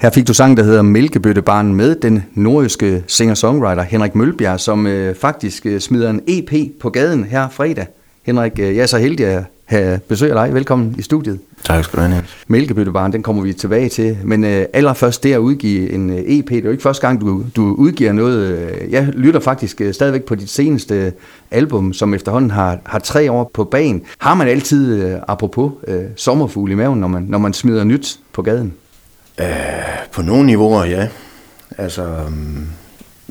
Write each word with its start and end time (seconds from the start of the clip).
Her 0.00 0.10
fik 0.10 0.28
du 0.28 0.34
sang, 0.34 0.56
der 0.56 0.62
hedder 0.62 0.82
Mælkebøttebarn 0.82 1.74
med 1.74 1.94
den 1.94 2.24
nordjyske 2.34 3.04
singer-songwriter 3.06 3.82
Henrik 3.82 4.14
Mølbjerg, 4.14 4.60
som 4.60 4.86
øh, 4.86 5.14
faktisk 5.14 5.66
øh, 5.66 5.80
smider 5.80 6.10
en 6.10 6.20
EP 6.26 6.52
på 6.80 6.90
gaden 6.90 7.24
her 7.24 7.48
fredag. 7.48 7.86
Henrik, 8.22 8.58
øh, 8.58 8.76
jeg 8.76 8.82
er 8.82 8.86
så 8.86 8.98
heldig 8.98 9.26
at 9.26 9.44
have 9.64 10.00
besøg 10.08 10.30
af 10.30 10.46
dig. 10.46 10.54
Velkommen 10.54 10.94
i 10.98 11.02
studiet. 11.02 11.38
Tak 11.64 11.84
skal 11.84 11.98
du 11.98 12.04
have, 12.04 12.24
Mælkebøttebarn, 12.48 13.12
den 13.12 13.22
kommer 13.22 13.42
vi 13.42 13.52
tilbage 13.52 13.88
til. 13.88 14.18
Men 14.24 14.44
øh, 14.44 14.66
allerførst 14.72 15.22
det 15.22 15.32
at 15.32 15.38
udgive 15.38 15.92
en 15.92 16.10
øh, 16.10 16.18
EP, 16.18 16.48
det 16.48 16.58
er 16.58 16.62
jo 16.64 16.70
ikke 16.70 16.82
første 16.82 17.06
gang, 17.06 17.20
du, 17.20 17.44
du 17.56 17.74
udgiver 17.74 18.12
noget. 18.12 18.58
Øh, 18.58 18.92
jeg 18.92 19.04
lytter 19.06 19.40
faktisk 19.40 19.80
øh, 19.80 19.94
stadigvæk 19.94 20.22
på 20.24 20.34
dit 20.34 20.50
seneste 20.50 21.12
album, 21.50 21.92
som 21.92 22.14
efterhånden 22.14 22.50
har, 22.50 22.78
har 22.86 22.98
tre 22.98 23.32
år 23.32 23.50
på 23.54 23.64
banen. 23.64 24.02
Har 24.18 24.34
man 24.34 24.48
altid, 24.48 25.02
øh, 25.02 25.18
apropos 25.28 25.72
øh, 25.88 26.02
sommerfugl 26.16 26.70
i 26.70 26.74
maven, 26.74 27.00
når 27.00 27.08
man, 27.08 27.22
når 27.28 27.38
man 27.38 27.52
smider 27.52 27.84
nyt 27.84 28.18
på 28.32 28.42
gaden? 28.42 28.72
Øh, 29.40 29.46
på 30.12 30.22
nogle 30.22 30.46
niveauer, 30.46 30.84
ja. 30.84 31.08
Altså, 31.78 32.06
mm, 32.28 32.66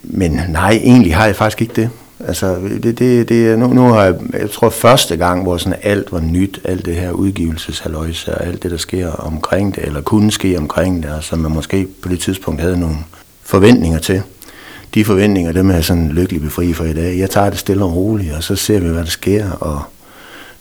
men 0.03 0.41
nej, 0.49 0.71
egentlig 0.71 1.15
har 1.15 1.25
jeg 1.25 1.35
faktisk 1.35 1.61
ikke 1.61 1.81
det. 1.81 1.89
Altså, 2.27 2.55
det, 2.83 2.99
det, 2.99 3.29
det, 3.29 3.59
nu, 3.59 3.67
nu 3.67 3.81
har 3.81 4.03
jeg, 4.03 4.15
jeg 4.33 4.51
tror 4.51 4.69
første 4.69 5.17
gang, 5.17 5.43
hvor 5.43 5.57
sådan 5.57 5.79
alt 5.83 6.11
var 6.11 6.19
nyt, 6.19 6.61
alt 6.63 6.85
det 6.85 6.95
her 6.95 7.11
udgivelseshaløjse, 7.11 8.35
og 8.35 8.45
alt 8.45 8.63
det, 8.63 8.71
der 8.71 8.77
sker 8.77 9.11
omkring 9.11 9.75
det, 9.75 9.83
eller 9.83 10.01
kunne 10.01 10.31
ske 10.31 10.57
omkring 10.57 11.03
det, 11.03 11.11
og 11.11 11.23
som 11.23 11.39
man 11.39 11.51
måske 11.51 11.87
på 12.01 12.09
det 12.09 12.19
tidspunkt 12.19 12.61
havde 12.61 12.79
nogle 12.79 12.95
forventninger 13.43 13.99
til. 13.99 14.21
De 14.93 15.05
forventninger, 15.05 15.51
dem 15.51 15.69
er 15.69 15.73
jeg 15.73 15.85
sådan 15.85 16.09
lykkelig 16.09 16.41
befri 16.41 16.73
for 16.73 16.83
i 16.83 16.93
dag. 16.93 17.17
Jeg 17.17 17.29
tager 17.29 17.49
det 17.49 17.59
stille 17.59 17.83
og 17.83 17.95
roligt, 17.95 18.33
og 18.33 18.43
så 18.43 18.55
ser 18.55 18.79
vi, 18.79 18.87
hvad 18.87 19.03
der 19.03 19.09
sker, 19.09 19.51
og 19.51 19.81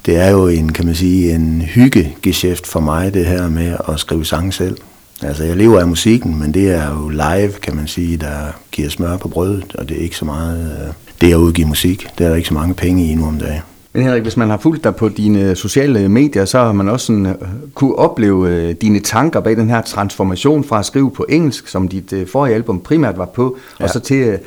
det 0.06 0.16
er 0.16 0.30
jo 0.30 0.48
en, 0.48 0.72
kan 0.72 0.86
man 0.86 0.94
sige, 0.94 1.34
en 1.34 1.62
hyggegeschæft 1.62 2.66
for 2.66 2.80
mig, 2.80 3.14
det 3.14 3.26
her 3.26 3.48
med 3.48 3.76
at 3.88 4.00
skrive 4.00 4.24
sange 4.24 4.52
selv. 4.52 4.76
Altså, 5.22 5.44
jeg 5.44 5.56
lever 5.56 5.80
af 5.80 5.88
musikken, 5.88 6.38
men 6.38 6.54
det 6.54 6.70
er 6.70 6.90
jo 6.90 7.08
live, 7.08 7.52
kan 7.62 7.76
man 7.76 7.86
sige, 7.86 8.16
der 8.16 8.36
giver 8.72 8.88
smør 8.88 9.16
på 9.16 9.28
brødet, 9.28 9.76
og 9.78 9.88
det 9.88 9.96
er 9.96 10.00
ikke 10.02 10.16
så 10.16 10.24
meget 10.24 10.60
øh, 10.60 10.94
det 11.20 11.32
at 11.32 11.36
udgive 11.36 11.66
musik. 11.66 12.06
Det 12.18 12.24
er 12.24 12.28
der 12.28 12.36
ikke 12.36 12.48
så 12.48 12.54
mange 12.54 12.74
penge 12.74 13.06
i 13.06 13.14
nu 13.14 13.26
om 13.26 13.38
dagen. 13.38 13.60
Men 13.92 14.02
Henrik, 14.02 14.22
hvis 14.22 14.36
man 14.36 14.50
har 14.50 14.56
fulgt 14.56 14.84
dig 14.84 14.96
på 14.96 15.08
dine 15.08 15.56
sociale 15.56 16.08
medier, 16.08 16.44
så 16.44 16.58
har 16.58 16.72
man 16.72 16.88
også 16.88 17.06
sådan, 17.06 17.26
uh, 17.26 17.34
kunne 17.74 17.94
opleve 17.94 18.68
uh, 18.68 18.74
dine 18.80 19.00
tanker 19.00 19.40
bag 19.40 19.56
den 19.56 19.70
her 19.70 19.80
transformation 19.82 20.64
fra 20.64 20.78
at 20.78 20.86
skrive 20.86 21.10
på 21.10 21.26
engelsk, 21.28 21.68
som 21.68 21.88
dit 21.88 22.12
uh, 22.12 22.28
forrige 22.32 22.54
album 22.54 22.80
primært 22.80 23.18
var 23.18 23.26
på, 23.26 23.56
ja. 23.80 23.84
og 23.84 23.90
så 23.90 24.00
til 24.00 24.38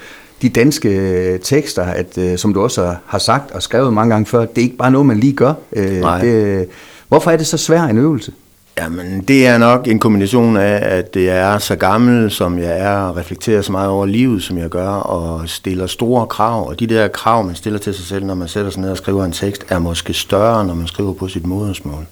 de 0.42 0.50
danske 0.50 1.38
tekster, 1.38 1.84
at, 1.84 2.40
som 2.40 2.54
du 2.54 2.62
også 2.62 2.96
har 3.06 3.20
sagt 3.20 3.52
og 3.52 3.64
skrevet 3.64 3.94
mange 3.94 4.14
gange 4.14 4.26
før, 4.26 4.40
det 4.40 4.58
er 4.58 4.62
ikke 4.62 4.78
bare 4.78 4.92
noget, 4.92 5.08
man 5.08 5.20
lige 5.20 5.34
gør. 5.34 5.54
Uh, 5.72 6.22
det, 6.22 6.68
hvorfor 7.08 7.32
er 7.32 7.38
det 7.38 7.48
så 7.48 7.58
svært 7.58 7.90
en 7.90 7.98
øvelse? 7.98 8.32
Jamen, 8.78 9.22
det 9.22 9.48
er 9.48 9.58
nok 9.58 9.88
en 9.88 10.00
kombination 10.00 10.58
af, 10.58 10.98
at 10.98 11.14
det 11.14 11.30
er 11.30 11.58
så 11.58 11.76
gammel, 11.76 12.32
som 12.32 12.60
jeg 12.60 12.80
er, 12.80 12.98
og 12.98 13.18
reflekterer 13.18 13.62
så 13.62 13.72
meget 13.72 13.90
over 13.90 14.06
livet, 14.06 14.44
som 14.44 14.58
jeg 14.58 14.70
gør, 14.70 14.90
og 14.90 15.50
stiller 15.50 15.88
store 15.88 16.28
krav. 16.28 16.68
Og 16.68 16.80
de 16.80 16.88
der 16.88 17.08
krav, 17.08 17.44
man 17.44 17.56
stiller 17.56 17.80
til 17.80 17.94
sig 17.94 18.06
selv, 18.06 18.26
når 18.26 18.36
man 18.36 18.48
sætter 18.48 18.72
sig 18.72 18.82
ned 18.82 18.92
og 18.92 18.98
skriver 18.98 19.26
en 19.26 19.32
tekst, 19.32 19.66
er 19.70 19.80
måske 19.80 20.14
større, 20.14 20.66
når 20.66 20.74
man 20.74 20.88
skriver 20.88 21.14
på 21.14 21.28
sit 21.28 21.46
modersmål, 21.46 22.06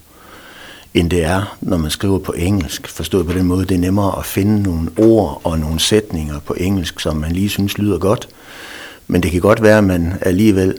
end 0.94 1.10
det 1.10 1.24
er, 1.24 1.58
når 1.62 1.78
man 1.78 1.92
skriver 1.92 2.20
på 2.20 2.32
engelsk. 2.38 2.88
Forstået 2.88 3.26
på 3.26 3.34
den 3.34 3.46
måde, 3.46 3.66
det 3.66 3.76
er 3.76 3.80
nemmere 3.80 4.20
at 4.20 4.26
finde 4.26 4.64
nogle 4.64 4.90
ord 4.98 5.42
og 5.44 5.60
nogle 5.60 5.80
sætninger 5.80 6.40
på 6.40 6.56
engelsk, 6.58 7.00
som 7.00 7.16
man 7.16 7.32
lige 7.32 7.50
synes 7.50 7.78
lyder 7.78 7.98
godt. 7.98 8.30
Men 9.08 9.24
det 9.24 9.32
kan 9.32 9.42
godt 9.42 9.62
være, 9.62 9.78
at 9.78 9.84
man 9.84 10.14
alligevel, 10.22 10.78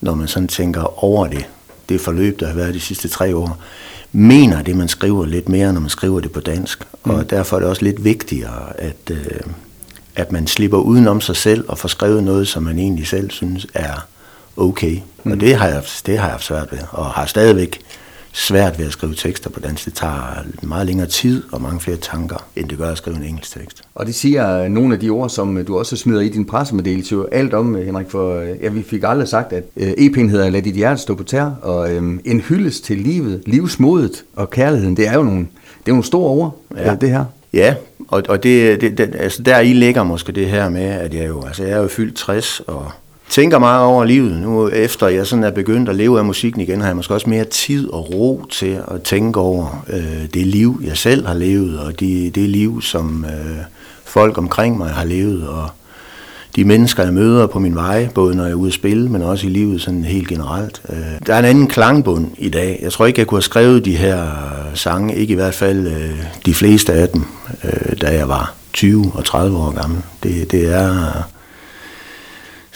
når 0.00 0.14
man 0.14 0.28
sådan 0.28 0.48
tænker 0.48 1.04
over 1.04 1.26
det, 1.26 1.46
det 1.88 2.00
forløb, 2.00 2.40
der 2.40 2.46
har 2.46 2.54
været 2.54 2.74
de 2.74 2.80
sidste 2.80 3.08
tre 3.08 3.36
år, 3.36 3.58
mener 4.12 4.62
det, 4.62 4.76
man 4.76 4.88
skriver 4.88 5.26
lidt 5.26 5.48
mere, 5.48 5.72
når 5.72 5.80
man 5.80 5.90
skriver 5.90 6.20
det 6.20 6.32
på 6.32 6.40
dansk. 6.40 6.84
Mm. 7.04 7.10
Og 7.10 7.30
derfor 7.30 7.56
er 7.56 7.60
det 7.60 7.68
også 7.68 7.82
lidt 7.84 8.04
vigtigere, 8.04 8.80
at, 8.80 9.10
øh, 9.10 9.40
at 10.16 10.32
man 10.32 10.46
slipper 10.46 10.78
udenom 10.78 11.20
sig 11.20 11.36
selv 11.36 11.64
og 11.68 11.78
får 11.78 11.88
skrevet 11.88 12.24
noget, 12.24 12.48
som 12.48 12.62
man 12.62 12.78
egentlig 12.78 13.06
selv 13.06 13.30
synes 13.30 13.66
er 13.74 14.06
okay. 14.56 14.98
Mm. 15.24 15.32
Og 15.32 15.40
det 15.40 15.54
har, 15.54 15.68
jeg, 15.68 15.82
det 16.06 16.18
har 16.18 16.24
jeg 16.24 16.32
haft 16.32 16.44
svært 16.44 16.72
ved, 16.72 16.78
og 16.90 17.06
har 17.06 17.26
stadigvæk 17.26 17.80
svært 18.38 18.78
ved 18.78 18.86
at 18.86 18.92
skrive 18.92 19.14
tekster 19.14 19.50
på 19.50 19.60
dansk. 19.60 19.84
Det 19.84 19.94
tager 19.94 20.44
meget 20.62 20.86
længere 20.86 21.08
tid 21.08 21.42
og 21.52 21.62
mange 21.62 21.80
flere 21.80 21.96
tanker, 21.96 22.46
end 22.56 22.68
det 22.68 22.78
gør 22.78 22.90
at 22.90 22.98
skrive 22.98 23.16
en 23.16 23.22
engelsk 23.22 23.52
tekst. 23.52 23.82
Og 23.94 24.06
det 24.06 24.14
siger 24.14 24.68
nogle 24.68 24.94
af 24.94 25.00
de 25.00 25.10
ord, 25.10 25.30
som 25.30 25.64
du 25.64 25.78
også 25.78 25.96
smider 25.96 26.20
i 26.20 26.28
din 26.28 26.44
pressemeddelelse 26.44 27.14
jo 27.14 27.24
alt 27.32 27.54
om, 27.54 27.74
Henrik, 27.74 28.10
for 28.10 28.40
ja, 28.62 28.68
vi 28.68 28.82
fik 28.82 29.02
aldrig 29.06 29.28
sagt, 29.28 29.52
at 29.52 29.64
øh, 29.76 29.90
EP'en 29.90 30.28
hedder 30.28 30.50
Lad 30.50 30.62
dit 30.62 30.74
hjerte 30.74 31.00
stå 31.00 31.14
på 31.14 31.22
tær, 31.22 31.50
og 31.62 31.94
øhm, 31.94 32.20
en 32.24 32.40
hyldest 32.40 32.84
til 32.84 32.98
livet, 32.98 33.42
livsmodet 33.46 34.24
og 34.36 34.50
kærligheden, 34.50 34.96
det 34.96 35.08
er 35.08 35.14
jo 35.14 35.22
nogle, 35.22 35.40
det 35.78 35.86
er 35.86 35.92
nogle 35.92 36.04
store 36.04 36.30
ord, 36.30 36.62
ja. 36.76 36.94
det 36.94 37.10
her. 37.10 37.24
Ja, 37.52 37.74
og, 38.08 38.22
og 38.28 38.42
det, 38.42 38.80
det, 38.80 38.98
det, 38.98 39.14
altså 39.18 39.42
der 39.42 39.58
i 39.58 39.72
ligger 39.72 40.02
måske 40.02 40.32
det 40.32 40.46
her 40.46 40.68
med, 40.68 40.82
at 40.82 41.14
jeg 41.14 41.28
jo, 41.28 41.42
altså 41.46 41.62
jeg 41.64 41.72
er 41.72 41.82
jo 41.82 41.88
fyldt 41.88 42.16
60, 42.16 42.60
og 42.60 42.90
tænker 43.28 43.58
meget 43.58 43.84
over 43.84 44.04
livet. 44.04 44.40
Nu 44.40 44.68
efter 44.68 45.08
jeg 45.08 45.26
sådan 45.26 45.44
er 45.44 45.50
begyndt 45.50 45.88
at 45.88 45.96
leve 45.96 46.18
af 46.18 46.24
musikken 46.24 46.60
igen, 46.60 46.80
har 46.80 46.86
jeg 46.86 46.96
måske 46.96 47.14
også 47.14 47.30
mere 47.30 47.44
tid 47.44 47.90
og 47.90 48.14
ro 48.14 48.44
til 48.50 48.80
at 48.88 49.02
tænke 49.02 49.40
over 49.40 49.84
øh, 49.88 50.28
det 50.34 50.46
liv, 50.46 50.80
jeg 50.84 50.96
selv 50.96 51.26
har 51.26 51.34
levet, 51.34 51.78
og 51.78 52.00
de, 52.00 52.30
det 52.30 52.48
liv, 52.48 52.82
som 52.82 53.24
øh, 53.24 53.58
folk 54.04 54.38
omkring 54.38 54.78
mig 54.78 54.90
har 54.90 55.04
levet, 55.04 55.48
og 55.48 55.68
de 56.56 56.64
mennesker, 56.64 57.02
jeg 57.02 57.12
møder 57.12 57.46
på 57.46 57.58
min 57.58 57.74
vej, 57.74 58.08
både 58.14 58.36
når 58.36 58.44
jeg 58.44 58.50
er 58.50 58.56
ude 58.56 58.68
at 58.68 58.74
spille, 58.74 59.08
men 59.08 59.22
også 59.22 59.46
i 59.46 59.50
livet 59.50 59.80
sådan 59.80 60.04
helt 60.04 60.28
generelt. 60.28 60.82
Øh, 60.88 61.26
der 61.26 61.34
er 61.34 61.38
en 61.38 61.44
anden 61.44 61.66
klangbund 61.66 62.26
i 62.38 62.48
dag. 62.48 62.78
Jeg 62.82 62.92
tror 62.92 63.06
ikke, 63.06 63.18
jeg 63.18 63.26
kunne 63.26 63.36
have 63.36 63.42
skrevet 63.42 63.84
de 63.84 63.96
her 63.96 64.22
øh, 64.22 64.76
sange, 64.76 65.14
ikke 65.14 65.32
i 65.32 65.34
hvert 65.34 65.54
fald 65.54 65.86
øh, 65.86 66.24
de 66.46 66.54
fleste 66.54 66.92
af 66.92 67.08
dem, 67.08 67.24
øh, 67.64 67.96
da 68.00 68.14
jeg 68.14 68.28
var 68.28 68.54
20 68.72 69.12
og 69.14 69.24
30 69.24 69.58
år 69.58 69.80
gammel. 69.80 70.02
Det, 70.22 70.52
det 70.52 70.74
er 70.74 71.22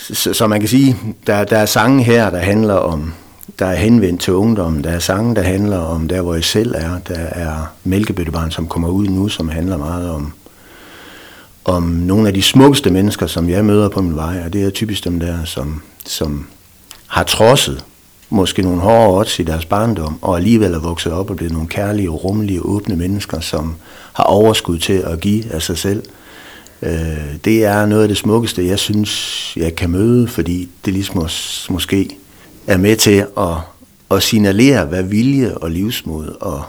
så, 0.03 0.35
så 0.35 0.47
man 0.47 0.61
kan 0.61 0.69
sige, 0.69 0.97
der, 1.27 1.45
der 1.45 1.59
er 1.59 1.67
sange 1.67 2.03
her, 2.03 2.31
der 2.31 2.39
handler 2.39 2.75
om, 2.75 3.13
der 3.59 3.67
er 3.67 3.75
henvendt 3.75 4.21
til 4.21 4.33
ungdommen. 4.33 4.85
Der 4.85 4.91
er 4.91 4.99
sange, 4.99 5.35
der 5.35 5.43
handler 5.43 5.79
om 5.79 6.09
der, 6.09 6.21
hvor 6.21 6.35
jeg 6.35 6.45
selv 6.45 6.75
er. 6.75 6.99
Der 7.09 7.15
er 7.19 7.73
Mælkebøttebarn, 7.85 8.51
som 8.51 8.69
kommer 8.69 8.89
ud 8.89 9.07
nu, 9.07 9.29
som 9.29 9.49
handler 9.49 9.77
meget 9.77 10.11
om, 10.11 10.33
om 11.65 11.83
nogle 11.83 12.29
af 12.29 12.35
de 12.35 12.43
smukkeste 12.43 12.91
mennesker, 12.91 13.27
som 13.27 13.51
jeg 13.51 13.65
møder 13.65 13.89
på 13.89 14.03
min 14.03 14.17
vej. 14.17 14.43
Og 14.45 14.53
det 14.53 14.62
er 14.62 14.71
typisk 14.71 15.05
dem 15.05 15.21
der, 15.21 15.45
som, 15.45 15.83
som 16.07 16.47
har 17.07 17.23
trodset 17.23 17.85
måske 18.31 18.62
nogle 18.62 18.81
hårde 18.81 19.19
odds 19.19 19.39
i 19.39 19.43
deres 19.43 19.65
barndom, 19.65 20.19
og 20.23 20.37
alligevel 20.37 20.75
er 20.75 20.79
vokset 20.79 21.12
op 21.12 21.31
og 21.31 21.37
blevet 21.37 21.53
nogle 21.53 21.69
kærlige, 21.69 22.09
rummelige, 22.09 22.62
åbne 22.62 22.97
mennesker, 22.97 23.41
som 23.41 23.75
har 24.12 24.25
overskud 24.25 24.79
til 24.79 24.93
at 24.93 25.21
give 25.21 25.53
af 25.53 25.62
sig 25.62 25.79
selv 25.79 26.03
Øh, 26.82 27.34
det 27.44 27.65
er 27.65 27.87
noget 27.87 28.03
af 28.03 28.09
det 28.09 28.16
smukkeste, 28.16 28.66
jeg 28.66 28.78
synes, 28.78 29.53
jeg 29.56 29.75
kan 29.75 29.91
møde, 29.91 30.28
fordi 30.28 30.69
det 30.84 30.93
ligesom 30.93 31.19
mås- 31.19 31.66
måske 31.70 32.16
er 32.66 32.76
med 32.76 32.97
til 32.97 33.26
at, 33.38 33.54
at 34.10 34.22
signalere, 34.22 34.84
hvad 34.84 35.03
vilje 35.03 35.54
og 35.54 35.70
livsmod 35.70 36.37
og, 36.41 36.62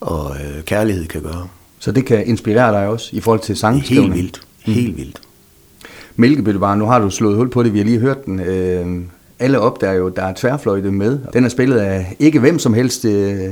og 0.00 0.36
øh, 0.36 0.64
kærlighed 0.64 1.06
kan 1.06 1.22
gøre. 1.22 1.48
Så 1.78 1.92
det 1.92 2.04
kan 2.04 2.26
inspirere 2.26 2.72
dig 2.72 2.88
også 2.88 3.10
i 3.12 3.20
forhold 3.20 3.40
til 3.40 3.56
sangskrivning? 3.56 4.14
Helt 4.14 4.22
vildt. 4.22 4.40
Helt 4.76 4.90
mm. 4.90 4.96
vildt. 4.96 5.20
Mælkebøttebarn, 6.16 6.78
nu 6.78 6.86
har 6.86 6.98
du 6.98 7.10
slået 7.10 7.36
hul 7.36 7.50
på 7.50 7.62
det, 7.62 7.72
vi 7.72 7.78
har 7.78 7.84
lige 7.84 7.98
hørt 7.98 8.24
den. 8.24 8.40
Øh, 8.40 8.86
alle 9.38 9.60
opdager 9.60 9.94
jo, 9.94 10.08
der 10.08 10.22
er 10.22 10.32
tværfløjte 10.36 10.90
med. 10.90 11.18
Den 11.32 11.44
er 11.44 11.48
spillet 11.48 11.76
af 11.76 12.16
ikke 12.18 12.40
hvem 12.40 12.58
som 12.58 12.74
helst, 12.74 13.04
øh, 13.04 13.48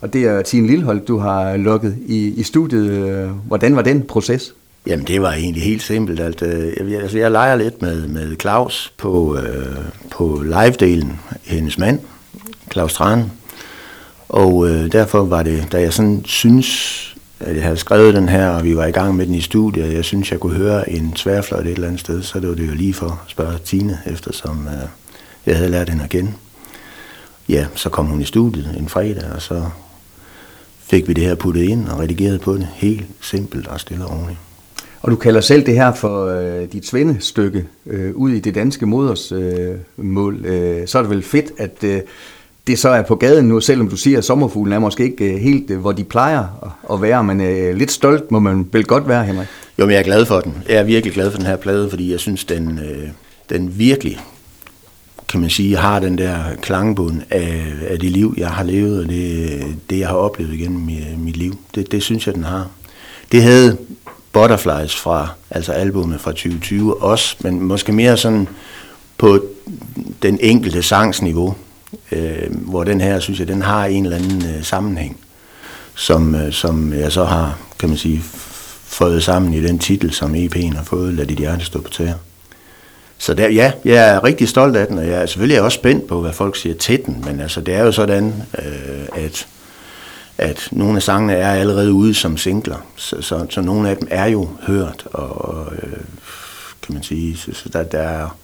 og 0.00 0.12
det 0.12 0.24
er 0.24 0.42
Tine 0.42 0.66
Lillehold, 0.66 1.00
du 1.00 1.18
har 1.18 1.56
lukket 1.56 1.96
i, 2.06 2.28
i 2.28 2.42
studiet. 2.42 3.28
Hvordan 3.46 3.76
var 3.76 3.82
den 3.82 4.02
proces? 4.02 4.54
Jamen 4.86 5.06
det 5.06 5.22
var 5.22 5.32
egentlig 5.32 5.62
helt 5.62 5.82
simpelt. 5.82 6.20
At, 6.20 6.42
øh, 6.42 6.92
jeg, 6.92 7.00
altså, 7.00 7.18
jeg 7.18 7.30
leger 7.30 7.56
lidt 7.56 7.82
med, 7.82 8.06
med 8.06 8.36
Claus 8.40 8.92
på, 8.96 9.36
øh, 9.36 9.76
på 10.10 10.42
live-delen, 10.44 11.12
hendes 11.42 11.78
mand, 11.78 12.00
Claus 12.72 12.94
Tran. 12.94 13.30
Og 14.28 14.68
øh, 14.68 14.92
derfor 14.92 15.24
var 15.24 15.42
det, 15.42 15.68
da 15.72 15.80
jeg 15.80 15.92
sådan 15.92 16.22
synes, 16.24 16.98
at 17.40 17.56
jeg 17.56 17.64
havde 17.64 17.76
skrevet 17.76 18.14
den 18.14 18.28
her, 18.28 18.48
og 18.48 18.64
vi 18.64 18.76
var 18.76 18.86
i 18.86 18.90
gang 18.90 19.16
med 19.16 19.26
den 19.26 19.34
i 19.34 19.40
studiet, 19.40 19.94
jeg 19.94 20.04
synes, 20.04 20.32
jeg 20.32 20.40
kunne 20.40 20.56
høre 20.56 20.90
en 20.90 21.12
tværfløjt 21.12 21.66
et 21.66 21.72
eller 21.72 21.86
andet 21.88 22.00
sted, 22.00 22.22
så 22.22 22.40
det 22.40 22.48
var 22.48 22.54
det 22.54 22.68
jo 22.68 22.74
lige 22.74 22.94
for 22.94 23.06
at 23.06 23.30
spørge 23.30 23.58
Tine, 23.64 23.98
eftersom 24.06 24.66
øh, 24.66 24.88
jeg 25.46 25.56
havde 25.56 25.70
lært 25.70 25.88
hende 25.88 26.04
igen. 26.04 26.34
Ja, 27.48 27.66
så 27.74 27.88
kom 27.88 28.06
hun 28.06 28.20
i 28.20 28.24
studiet 28.24 28.74
en 28.78 28.88
fredag, 28.88 29.32
og 29.34 29.42
så 29.42 29.64
fik 30.80 31.08
vi 31.08 31.12
det 31.12 31.24
her 31.24 31.34
puttet 31.34 31.62
ind 31.62 31.88
og 31.88 31.98
redigeret 31.98 32.40
på 32.40 32.54
det. 32.54 32.68
Helt 32.74 33.06
simpelt 33.20 33.66
og 33.66 33.80
stille 33.80 34.04
og 34.04 34.20
roligt. 34.20 34.38
Og 35.02 35.10
du 35.10 35.16
kalder 35.16 35.40
selv 35.40 35.66
det 35.66 35.74
her 35.74 35.94
for 35.94 36.26
øh, 36.26 36.72
dit 36.72 36.86
svendestykke 36.86 37.64
øh, 37.86 38.14
ud 38.14 38.30
i 38.30 38.40
det 38.40 38.54
danske 38.54 38.86
modersmål. 38.86 40.44
Øh, 40.44 40.80
øh, 40.80 40.88
så 40.88 40.98
er 40.98 41.02
det 41.02 41.10
vel 41.10 41.22
fedt, 41.22 41.52
at 41.58 41.84
øh, 41.84 42.00
det 42.66 42.78
så 42.78 42.88
er 42.88 43.02
på 43.02 43.14
gaden 43.14 43.44
nu, 43.44 43.60
selvom 43.60 43.88
du 43.88 43.96
siger, 43.96 44.18
at 44.18 44.24
sommerfuglen 44.24 44.72
er 44.72 44.78
måske 44.78 45.04
ikke 45.04 45.34
øh, 45.34 45.40
helt, 45.40 45.70
øh, 45.70 45.78
hvor 45.78 45.92
de 45.92 46.04
plejer 46.04 46.74
at 46.92 47.02
være, 47.02 47.24
men 47.24 47.40
øh, 47.40 47.76
lidt 47.76 47.92
stolt 47.92 48.30
må 48.30 48.38
man 48.38 48.68
vel 48.72 48.84
godt 48.84 49.08
være, 49.08 49.24
Henrik? 49.24 49.48
Jo, 49.78 49.86
men 49.86 49.92
jeg 49.92 49.98
er 49.98 50.04
glad 50.04 50.26
for 50.26 50.40
den. 50.40 50.54
Jeg 50.68 50.76
er 50.76 50.82
virkelig 50.82 51.14
glad 51.14 51.30
for 51.30 51.38
den 51.38 51.46
her 51.46 51.56
plade, 51.56 51.90
fordi 51.90 52.12
jeg 52.12 52.20
synes, 52.20 52.44
den, 52.44 52.78
øh, 52.78 53.08
den 53.50 53.78
virkelig, 53.78 54.20
kan 55.28 55.40
man 55.40 55.50
sige, 55.50 55.76
har 55.76 56.00
den 56.00 56.18
der 56.18 56.38
klangbund 56.60 57.20
af, 57.30 57.64
af 57.88 57.98
det 57.98 58.10
liv, 58.10 58.34
jeg 58.36 58.48
har 58.48 58.64
levet, 58.64 59.00
og 59.00 59.08
det, 59.08 59.52
øh, 59.52 59.64
det 59.90 59.98
jeg 59.98 60.08
har 60.08 60.16
oplevet 60.16 60.54
igennem 60.54 60.80
mit, 60.80 61.18
mit 61.18 61.36
liv. 61.36 61.58
Det, 61.74 61.92
det 61.92 62.02
synes 62.02 62.26
jeg, 62.26 62.34
den 62.34 62.44
har 62.44 62.68
det 63.32 63.42
havde 63.42 63.76
Butterflies 64.32 64.96
fra, 64.96 65.28
altså 65.50 65.72
albumet 65.72 66.20
fra 66.20 66.30
2020 66.30 67.02
også, 67.02 67.36
men 67.40 67.60
måske 67.60 67.92
mere 67.92 68.16
sådan 68.16 68.48
på 69.18 69.44
den 70.22 70.38
enkelte 70.40 70.82
sangsniveau, 70.82 71.54
øh, 72.12 72.50
hvor 72.50 72.84
den 72.84 73.00
her, 73.00 73.20
synes 73.20 73.38
jeg, 73.38 73.48
den 73.48 73.62
har 73.62 73.84
en 73.84 74.04
eller 74.04 74.16
anden 74.16 74.56
øh, 74.56 74.62
sammenhæng, 74.62 75.20
som, 75.94 76.34
øh, 76.34 76.52
som 76.52 76.92
jeg 76.92 77.12
så 77.12 77.24
har, 77.24 77.58
kan 77.78 77.88
man 77.88 77.98
sige, 77.98 78.22
fået 78.84 79.22
sammen 79.22 79.54
i 79.54 79.62
den 79.62 79.78
titel, 79.78 80.12
som 80.12 80.34
EP'en 80.34 80.76
har 80.76 80.84
fået, 80.84 81.14
Lad 81.14 81.26
dit 81.26 81.38
hjerte 81.38 81.64
stå 81.64 81.80
på 81.80 81.90
tæer. 81.90 82.14
Så 83.18 83.34
der, 83.34 83.48
ja, 83.48 83.72
jeg 83.84 84.08
er 84.08 84.24
rigtig 84.24 84.48
stolt 84.48 84.76
af 84.76 84.86
den, 84.86 84.98
og 84.98 85.06
jeg 85.06 85.22
er 85.22 85.26
selvfølgelig 85.26 85.62
også 85.62 85.76
spændt 85.76 86.06
på, 86.06 86.20
hvad 86.20 86.32
folk 86.32 86.56
siger 86.56 86.74
til 86.74 87.04
den, 87.06 87.24
men 87.26 87.40
altså, 87.40 87.60
det 87.60 87.74
er 87.74 87.84
jo 87.84 87.92
sådan, 87.92 88.34
øh, 88.58 89.24
at, 89.24 89.46
at 90.38 90.68
nogle 90.72 90.96
af 90.96 91.02
sangene 91.02 91.32
er 91.32 91.52
allerede 91.52 91.92
ude 91.92 92.14
som 92.14 92.36
singler, 92.36 92.76
så, 92.96 93.22
så, 93.22 93.46
så 93.50 93.60
nogle 93.60 93.90
af 93.90 93.96
dem 93.96 94.08
er 94.10 94.26
jo 94.26 94.48
hørt, 94.62 95.06
og 95.12 95.72
øh, 95.72 95.92
kan 96.82 96.94
man 96.94 97.02
sige, 97.02 97.36
så, 97.36 97.50
så 97.52 97.68
der, 97.68 97.82
der, 97.82 97.98
er, 97.98 98.36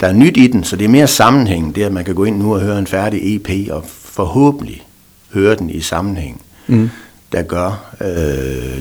der 0.00 0.06
er 0.06 0.12
nyt 0.12 0.36
i 0.36 0.46
den, 0.46 0.64
så 0.64 0.76
det 0.76 0.84
er 0.84 0.88
mere 0.88 1.06
sammenhæng, 1.06 1.74
det 1.74 1.82
at 1.82 1.92
man 1.92 2.04
kan 2.04 2.14
gå 2.14 2.24
ind 2.24 2.38
nu 2.38 2.54
og 2.54 2.60
høre 2.60 2.78
en 2.78 2.86
færdig 2.86 3.36
EP, 3.36 3.70
og 3.72 3.84
forhåbentlig 3.86 4.86
høre 5.32 5.54
den 5.54 5.70
i 5.70 5.80
sammenhæng, 5.80 6.42
mm. 6.66 6.90
der 7.32 7.42
gør, 7.42 7.94
øh, 8.00 8.06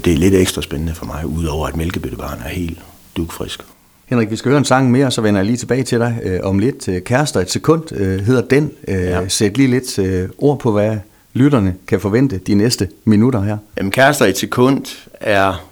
det 0.06 0.14
er 0.14 0.18
lidt 0.18 0.34
ekstra 0.34 0.62
spændende 0.62 0.96
for 0.96 1.06
mig, 1.06 1.26
udover 1.26 1.68
at 1.68 1.76
mælkebøttebarn 1.76 2.40
er 2.46 2.50
helt 2.50 2.80
dugfrisk. 3.18 3.64
Henrik, 4.06 4.32
vi 4.32 4.36
skal 4.36 4.50
høre 4.50 4.60
en 4.60 4.66
sang 4.66 4.92
mere, 4.92 5.12
så 5.12 5.22
vender 5.22 5.40
jeg 5.40 5.46
lige 5.46 5.58
tilbage 5.58 5.84
til 5.84 6.00
dig 6.00 6.20
øh, 6.24 6.40
om 6.44 6.60
lidt. 6.60 6.88
Øh, 6.88 7.02
Kærester 7.02 7.40
et 7.40 7.52
sekund 7.52 7.92
øh, 7.92 8.20
hedder 8.20 8.42
den. 8.42 8.72
Øh, 8.88 8.96
ja. 8.96 9.28
Sæt 9.28 9.58
lige 9.58 9.70
lidt 9.70 10.00
øh, 10.00 10.30
ord 10.38 10.60
på, 10.60 10.72
hvad 10.72 10.98
lytterne 11.34 11.76
kan 11.88 12.00
forvente 12.00 12.38
de 12.38 12.56
næste 12.56 12.90
minutter 13.06 13.42
her. 13.42 13.58
Jamen, 13.78 13.92
Kærester 13.92 14.26
et 14.26 14.38
sekund 14.38 14.86
er... 15.14 15.68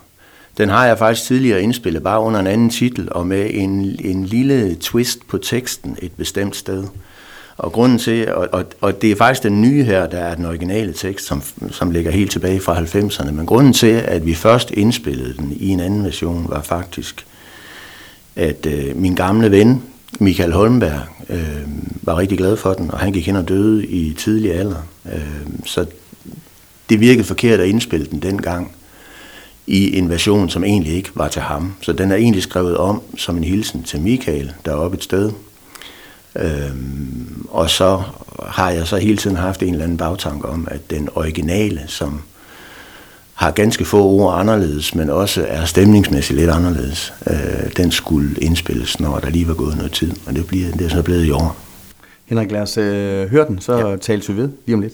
Den 0.57 0.69
har 0.69 0.85
jeg 0.85 0.97
faktisk 0.97 1.27
tidligere 1.27 1.61
indspillet, 1.61 2.03
bare 2.03 2.21
under 2.21 2.39
en 2.39 2.47
anden 2.47 2.69
titel, 2.69 3.07
og 3.11 3.27
med 3.27 3.49
en, 3.53 3.95
en 3.99 4.25
lille 4.25 4.75
twist 4.75 5.27
på 5.27 5.37
teksten 5.37 5.97
et 6.01 6.11
bestemt 6.11 6.55
sted. 6.55 6.83
Og 7.57 7.71
grunden 7.71 7.99
til, 7.99 8.33
og, 8.33 8.47
og, 8.51 8.65
og 8.81 9.01
det 9.01 9.11
er 9.11 9.15
faktisk 9.15 9.43
den 9.43 9.61
nye 9.61 9.83
her, 9.83 10.07
der 10.07 10.17
er 10.17 10.35
den 10.35 10.45
originale 10.45 10.93
tekst, 10.93 11.25
som, 11.25 11.41
som 11.71 11.91
ligger 11.91 12.11
helt 12.11 12.31
tilbage 12.31 12.59
fra 12.59 12.79
90'erne, 12.79 13.31
men 13.31 13.45
grunden 13.45 13.73
til, 13.73 13.87
at 13.87 14.25
vi 14.25 14.33
først 14.33 14.71
indspillede 14.71 15.33
den 15.37 15.51
i 15.51 15.67
en 15.67 15.79
anden 15.79 16.03
version, 16.03 16.45
var 16.49 16.61
faktisk, 16.61 17.25
at 18.35 18.65
øh, 18.65 18.95
min 18.95 19.15
gamle 19.15 19.51
ven, 19.51 19.83
Michael 20.19 20.53
Holmberg, 20.53 21.01
øh, 21.29 21.61
var 22.01 22.17
rigtig 22.17 22.37
glad 22.37 22.57
for 22.57 22.73
den, 22.73 22.91
og 22.91 22.99
han 22.99 23.13
gik 23.13 23.25
hen 23.25 23.35
og 23.35 23.47
døde 23.47 23.85
i 23.85 24.13
tidlig 24.13 24.53
alder. 24.53 24.87
Øh, 25.13 25.47
så 25.65 25.85
det 26.89 26.99
virkede 26.99 27.23
forkert 27.23 27.59
at 27.59 27.67
indspille 27.67 28.05
den 28.05 28.19
dengang 28.19 28.71
i 29.67 29.97
en 29.97 30.09
version, 30.09 30.49
som 30.49 30.63
egentlig 30.63 30.93
ikke 30.93 31.09
var 31.15 31.27
til 31.27 31.41
ham. 31.41 31.73
Så 31.81 31.93
den 31.93 32.11
er 32.11 32.15
egentlig 32.15 32.43
skrevet 32.43 32.77
om 32.77 33.01
som 33.17 33.37
en 33.37 33.43
hilsen 33.43 33.83
til 33.83 34.01
Michael, 34.01 34.53
der 34.65 34.71
er 34.71 34.75
oppe 34.75 34.97
et 34.97 35.03
sted. 35.03 35.31
Øh, 36.35 36.71
og 37.49 37.69
så 37.69 38.01
har 38.45 38.69
jeg 38.69 38.87
så 38.87 38.97
hele 38.97 39.17
tiden 39.17 39.37
haft 39.37 39.63
en 39.63 39.71
eller 39.73 39.83
anden 39.83 39.97
bagtanke 39.97 40.47
om, 40.47 40.67
at 40.71 40.89
den 40.89 41.09
originale, 41.15 41.81
som 41.87 42.21
har 43.39 43.51
ganske 43.51 43.85
få 43.85 44.03
ord 44.03 44.39
anderledes, 44.39 44.95
men 44.95 45.09
også 45.09 45.45
er 45.47 45.65
stemningsmæssigt 45.65 46.39
lidt 46.39 46.49
anderledes. 46.49 47.13
Øh, 47.29 47.35
den 47.77 47.91
skulle 47.91 48.35
indspilles, 48.41 48.99
når 48.99 49.19
der 49.19 49.29
lige 49.29 49.47
var 49.47 49.53
gået 49.53 49.77
noget 49.77 49.91
tid, 49.91 50.11
og 50.27 50.35
det, 50.35 50.47
bliver, 50.47 50.71
det 50.71 50.81
er 50.81 50.89
så 50.89 51.03
blevet 51.03 51.25
i 51.25 51.31
år. 51.31 51.57
Henrik, 52.25 52.51
lad 52.51 52.61
os 52.61 52.77
øh, 52.77 53.29
høre 53.29 53.47
den, 53.47 53.61
så 53.61 53.77
ja. 53.77 53.97
tales 53.97 54.29
vi 54.29 54.37
ved 54.37 54.49
lige 54.65 54.75
om 54.75 54.81
lidt. 54.81 54.93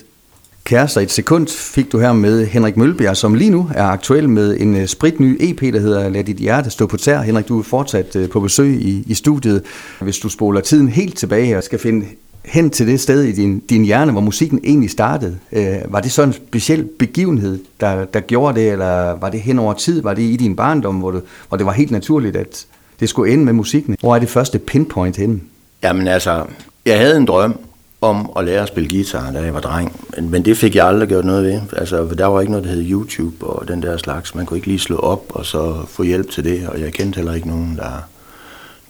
Kærester 0.63 1.01
et 1.01 1.11
sekund 1.11 1.47
fik 1.47 1.91
du 1.91 1.99
her 1.99 2.13
med 2.13 2.45
Henrik 2.45 2.77
Mølbjerg, 2.77 3.17
som 3.17 3.33
lige 3.33 3.49
nu 3.49 3.69
er 3.75 3.83
aktuel 3.83 4.29
med 4.29 4.57
en 4.59 4.75
uh, 4.75 4.85
spritny 4.85 5.37
EP, 5.39 5.61
der 5.73 5.79
hedder 5.79 6.09
Lad 6.09 6.23
dit 6.23 6.37
hjerte 6.37 6.69
stå 6.69 6.87
på 6.87 6.97
tær. 6.97 7.21
Henrik, 7.21 7.47
du 7.47 7.59
er 7.59 7.63
fortsat 7.63 8.15
uh, 8.15 8.29
på 8.29 8.39
besøg 8.39 8.81
i, 8.81 9.03
i 9.07 9.13
studiet. 9.13 9.63
Hvis 10.01 10.17
du 10.17 10.29
spoler 10.29 10.61
tiden 10.61 10.89
helt 10.89 11.17
tilbage 11.17 11.57
og 11.57 11.63
skal 11.63 11.79
finde 11.79 12.05
hen 12.47 12.69
til 12.69 12.87
det 12.87 12.99
sted 12.99 13.23
i 13.23 13.31
din, 13.31 13.59
din 13.59 13.85
hjerne, 13.85 14.11
hvor 14.11 14.21
musikken 14.21 14.59
egentlig 14.63 14.89
startede. 14.89 15.37
Øh, 15.51 15.77
var 15.87 15.99
det 15.99 16.11
sådan 16.11 16.29
en 16.29 16.33
speciel 16.33 16.83
begivenhed, 16.99 17.59
der, 17.79 18.05
der 18.05 18.19
gjorde 18.19 18.59
det, 18.59 18.71
eller 18.71 19.19
var 19.19 19.29
det 19.29 19.41
hen 19.41 19.59
over 19.59 19.73
tid? 19.73 20.01
Var 20.01 20.13
det 20.13 20.21
i 20.21 20.35
din 20.35 20.55
barndom, 20.55 20.95
hvor, 20.95 21.11
du, 21.11 21.21
hvor 21.47 21.57
det 21.57 21.65
var 21.65 21.71
helt 21.71 21.91
naturligt, 21.91 22.35
at 22.35 22.65
det 22.99 23.09
skulle 23.09 23.33
ende 23.33 23.45
med 23.45 23.53
musikken? 23.53 23.97
Hvor 23.99 24.15
er 24.15 24.19
det 24.19 24.29
første 24.29 24.59
pinpoint 24.59 25.17
henne? 25.17 25.39
Jamen 25.83 26.07
altså, 26.07 26.45
jeg 26.85 26.99
havde 26.99 27.17
en 27.17 27.25
drøm 27.25 27.59
om 28.01 28.31
at 28.37 28.45
lære 28.45 28.61
at 28.61 28.67
spille 28.67 28.89
guitar, 28.89 29.31
da 29.31 29.41
jeg 29.41 29.53
var 29.53 29.59
dreng. 29.59 29.99
Men, 30.15 30.29
men 30.29 30.45
det 30.45 30.57
fik 30.57 30.75
jeg 30.75 30.87
aldrig 30.87 31.09
gjort 31.09 31.25
noget 31.25 31.43
ved. 31.43 31.61
Altså, 31.77 32.07
der 32.17 32.25
var 32.25 32.41
ikke 32.41 32.51
noget, 32.51 32.67
der 32.67 32.71
hed 32.71 32.91
YouTube 32.91 33.45
og 33.45 33.67
den 33.67 33.81
der 33.81 33.97
slags. 33.97 34.35
Man 34.35 34.45
kunne 34.45 34.57
ikke 34.57 34.67
lige 34.67 34.79
slå 34.79 34.97
op 34.97 35.25
og 35.29 35.45
så 35.45 35.85
få 35.87 36.03
hjælp 36.03 36.31
til 36.31 36.43
det, 36.43 36.67
og 36.67 36.81
jeg 36.81 36.93
kendte 36.93 37.15
heller 37.15 37.33
ikke 37.33 37.47
nogen, 37.47 37.75
der, 37.75 38.07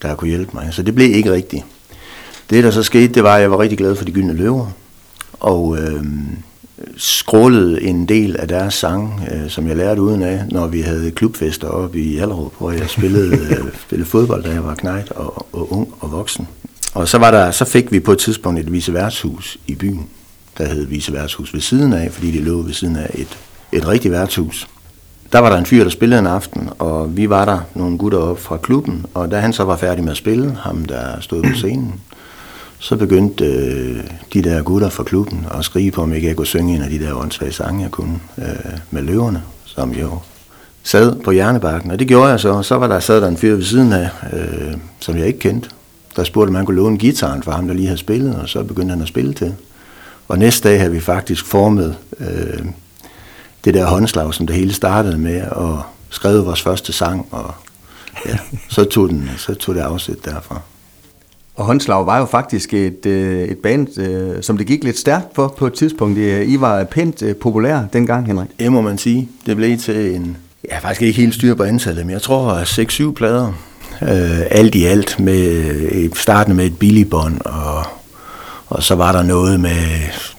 der 0.02 0.16
kunne 0.16 0.30
hjælpe 0.30 0.52
mig. 0.54 0.68
Så 0.72 0.84
det 0.84 0.96
blev 0.96 1.16
ikke 1.16 1.32
rigtigt. 1.32 1.64
Det, 2.50 2.64
der 2.64 2.72
så 2.72 2.84
skete, 2.84 3.14
det 3.14 3.24
var, 3.24 3.36
at 3.36 3.42
jeg 3.42 3.52
var 3.52 3.60
rigtig 3.60 3.78
glad 3.78 3.96
for 3.96 4.06
de 4.06 4.12
gyldne 4.12 4.34
løver, 4.34 4.68
og 5.40 5.78
øh, 5.78 6.04
skrålede 6.98 7.84
en 7.84 8.06
del 8.06 8.38
af 8.38 8.48
deres 8.48 8.74
sang, 8.74 9.22
øh, 9.32 9.50
som 9.50 9.68
jeg 9.68 9.78
lærte 9.78 10.02
uden 10.02 10.22
af, 10.22 10.44
når 10.52 10.68
vi 10.68 10.82
havde 10.82 11.12
klubfester 11.12 11.68
oppe 11.68 12.00
i 12.00 12.18
Allerup, 12.18 12.54
hvor 12.58 12.72
jeg 12.72 12.90
spillede, 12.90 13.36
øh, 13.36 13.66
spillede 13.88 14.10
fodbold, 14.10 14.44
da 14.44 14.50
jeg 14.50 14.64
var 14.64 14.76
knægt 14.76 15.12
og, 15.12 15.48
og 15.54 15.74
ung 15.74 15.94
og 16.00 16.12
voksen. 16.12 16.48
Og 16.94 17.08
så, 17.08 17.18
var 17.18 17.32
der, 17.32 17.52
så 17.52 17.66
fik 17.66 17.92
vi 17.92 18.00
på 18.00 18.12
et 18.12 18.18
tidspunkt 18.18 18.60
et 18.60 18.72
viseværtshus 18.72 19.58
i 19.68 19.76
byen, 19.76 20.08
der 20.58 20.68
hed 20.68 20.86
viseværtshus 20.86 21.54
ved 21.54 21.62
siden 21.62 21.94
af, 21.94 22.12
fordi 22.12 22.32
det 22.32 22.42
lå 22.42 22.62
ved 22.62 22.74
siden 22.74 22.96
af 22.96 23.10
et, 23.14 23.38
et 23.72 23.88
rigtigt 23.88 24.12
værtshus. 24.12 24.68
Der 25.32 25.40
var 25.40 25.50
der 25.50 25.58
en 25.58 25.66
fyr, 25.66 25.84
der 25.84 25.90
spillede 25.90 26.20
en 26.20 26.28
aften, 26.28 26.70
og 26.80 27.18
vi 27.18 27.30
var 27.30 27.46
der 27.46 27.60
nogle 27.74 27.98
gutter 27.98 28.20
op 28.20 28.40
fra 28.40 28.58
klubben, 28.58 29.06
og 29.14 29.32
da 29.32 29.40
han 29.40 29.54
så 29.54 29.64
var 29.64 29.78
færdig 29.78 30.04
med 30.04 30.12
at 30.12 30.18
spille, 30.18 30.58
ham 30.62 30.86
der 30.86 31.20
stod 31.20 31.44
på 31.44 31.50
scenen, 31.54 31.94
så 32.86 32.96
begyndte 32.96 33.46
øh, 33.46 34.04
de 34.34 34.42
der 34.42 34.62
gutter 34.62 34.90
fra 34.90 35.04
klubben 35.04 35.46
at 35.58 35.66
skrige 35.66 35.92
på, 35.92 36.02
om 36.02 36.14
ikke 36.14 36.28
jeg 36.28 36.36
kunne 36.36 36.48
synge 36.48 36.76
en 36.76 36.82
af 36.82 36.90
de 36.90 37.00
der 37.00 37.14
åndssvage 37.14 37.52
sange, 37.52 37.84
jeg 37.84 37.92
kunne 37.92 38.20
øh, 38.38 38.78
med 38.92 39.02
løverne, 39.02 39.44
som 39.66 39.92
jo 39.92 40.20
sad 40.84 41.16
på 41.24 41.32
hjernebakken. 41.32 41.92
Og 41.92 42.00
det 42.00 42.08
gjorde 42.08 42.30
jeg 42.30 42.40
så. 42.40 42.62
Så 42.62 42.76
var 42.76 42.88
der 42.88 43.00
sad 43.00 43.22
der 43.22 43.28
en 43.28 43.38
fyr 43.38 43.56
ved 43.56 43.64
siden 43.64 43.94
af, 43.94 44.10
øh, 44.34 44.74
som 45.00 45.18
jeg 45.18 45.28
ikke 45.28 45.40
kendte. 45.40 45.70
Der 46.16 46.24
spurgte, 46.24 46.50
om 46.50 46.56
han 46.56 46.66
kunne 46.66 46.76
låne 46.76 46.98
gitaren 46.98 47.44
for 47.44 47.52
ham, 47.52 47.68
der 47.68 47.74
lige 47.74 47.88
havde 47.88 48.00
spillet, 48.00 48.36
og 48.36 48.50
så 48.50 48.64
begyndte 48.64 48.92
han 48.92 49.02
at 49.02 49.08
spille 49.08 49.34
til. 49.34 49.54
Og 50.28 50.40
næste 50.40 50.70
dag 50.70 50.80
havde 50.80 50.92
vi 50.92 51.00
faktisk 51.00 51.46
formet 51.46 51.98
øh, 52.20 52.66
det 53.66 53.74
der 53.74 53.86
håndslag, 53.86 54.34
som 54.34 54.48
det 54.48 54.56
hele 54.56 54.74
startede 54.74 55.18
med, 55.18 55.48
og 55.48 55.84
skrevet 56.10 56.46
vores 56.46 56.62
første 56.62 56.94
sang, 56.94 57.28
og 57.32 57.54
ja, 58.26 58.38
så 58.70 58.84
tog, 58.84 59.10
den, 59.10 59.30
så 59.38 59.54
tog 59.54 59.76
det 59.76 59.82
afsæt 59.82 60.26
derfra. 60.26 60.62
Og 61.56 61.66
Håndslag 61.66 62.06
var 62.06 62.20
jo 62.20 62.26
faktisk 62.26 62.74
et, 62.74 63.06
øh, 63.06 63.44
et 63.44 63.58
band, 63.58 64.00
øh, 64.00 64.44
som 64.44 64.58
det 64.58 64.68
gik 64.68 64.84
lidt 64.84 64.98
stærkt 64.98 65.26
for 65.36 65.48
på 65.58 65.68
et 65.68 65.74
tidspunkt. 65.74 66.18
Øh, 66.18 66.50
I 66.50 66.60
var 66.60 66.84
pænt 66.84 67.16
populære 67.16 67.34
populær 67.34 67.82
dengang, 67.94 68.28
Henrik. 68.28 68.50
Det 68.60 68.72
må 68.72 68.82
man 68.82 68.98
sige. 68.98 69.30
Det 69.46 69.56
blev 69.56 69.78
til 69.78 70.16
en... 70.16 70.38
Jeg 70.68 70.76
har 70.76 70.82
faktisk 70.82 71.02
ikke 71.02 71.22
helt 71.22 71.36
styr 71.36 71.56
på 71.56 71.64
antallet, 71.64 72.06
men 72.06 72.14
jeg 72.14 72.22
tror 72.22 73.10
6-7 73.10 73.14
plader. 73.14 73.48
Øh, 74.02 74.42
alt 74.52 74.76
i 74.76 74.86
alt, 74.86 75.20
med 75.20 76.16
starten 76.16 76.56
med 76.56 76.66
et 76.66 76.80
billigbånd, 76.80 77.42
og, 77.42 77.84
og 78.68 78.84
så 78.84 78.96
var 78.96 79.12
der 79.12 79.24
noget 79.24 79.60
med 79.60 79.78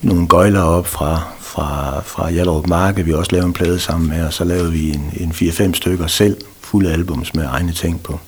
nogle 0.03 0.29
gøjler 0.29 0.63
op 0.63 0.87
fra, 0.87 1.21
fra, 1.41 2.01
fra 2.05 2.31
Hjallerup 2.31 2.67
Marke, 2.67 3.05
vi 3.05 3.13
også 3.13 3.33
lavede 3.33 3.47
en 3.47 3.53
plade 3.53 3.79
sammen 3.79 4.09
med, 4.09 4.27
og 4.27 4.33
så 4.33 4.45
lavede 4.45 4.73
vi 4.73 4.89
en, 4.89 5.13
en 5.17 5.31
4-5 5.31 5.73
stykker 5.73 6.07
selv, 6.07 6.37
fulde 6.61 6.93
albums 6.93 7.35
med 7.35 7.45
egne 7.45 7.73
ting 7.73 8.03
på. 8.03 8.21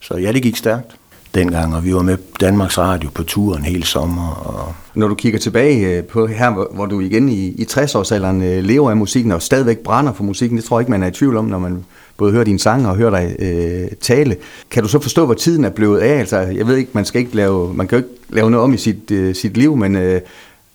Så 0.00 0.16
ja, 0.16 0.32
det 0.32 0.42
gik 0.42 0.56
stærkt 0.56 0.97
dengang, 1.38 1.74
og 1.74 1.84
vi 1.84 1.94
var 1.94 2.02
med 2.02 2.16
Danmarks 2.40 2.78
Radio 2.78 3.10
på 3.14 3.22
turen 3.22 3.64
hele 3.64 3.86
sommer. 3.86 4.30
Og 4.30 4.74
Når 4.94 5.08
du 5.08 5.14
kigger 5.14 5.38
tilbage 5.38 5.96
øh, 5.96 6.04
på 6.04 6.26
her, 6.26 6.74
hvor 6.74 6.86
du 6.86 7.00
igen 7.00 7.28
i, 7.28 7.46
i 7.46 7.66
60-årsalderen 7.70 8.42
øh, 8.42 8.64
lever 8.64 8.90
af 8.90 8.96
musikken 8.96 9.32
og 9.32 9.42
stadigvæk 9.42 9.78
brænder 9.78 10.12
for 10.12 10.24
musikken, 10.24 10.58
det 10.58 10.64
tror 10.64 10.78
jeg 10.78 10.82
ikke, 10.82 10.90
man 10.90 11.02
er 11.02 11.06
i 11.06 11.10
tvivl 11.10 11.36
om, 11.36 11.44
når 11.44 11.58
man 11.58 11.84
både 12.16 12.32
hører 12.32 12.44
dine 12.44 12.58
sange 12.58 12.88
og 12.88 12.96
hører 12.96 13.10
dig 13.10 13.36
øh, 13.38 13.88
tale. 14.00 14.36
Kan 14.70 14.82
du 14.82 14.88
så 14.88 15.00
forstå, 15.00 15.24
hvor 15.24 15.34
tiden 15.34 15.64
er 15.64 15.70
blevet 15.70 15.98
af? 15.98 16.18
Altså, 16.18 16.38
jeg 16.38 16.66
ved 16.66 16.76
ikke, 16.76 16.90
man 16.92 17.04
skal 17.04 17.20
ikke 17.20 17.36
lave, 17.36 17.74
man 17.74 17.86
kan 17.86 17.98
jo 17.98 18.04
ikke 18.04 18.14
lave 18.28 18.50
noget 18.50 18.64
om 18.64 18.74
i 18.74 18.76
sit, 18.76 19.10
øh, 19.10 19.34
sit 19.34 19.56
liv, 19.56 19.76
men 19.76 19.96
øh, 19.96 20.20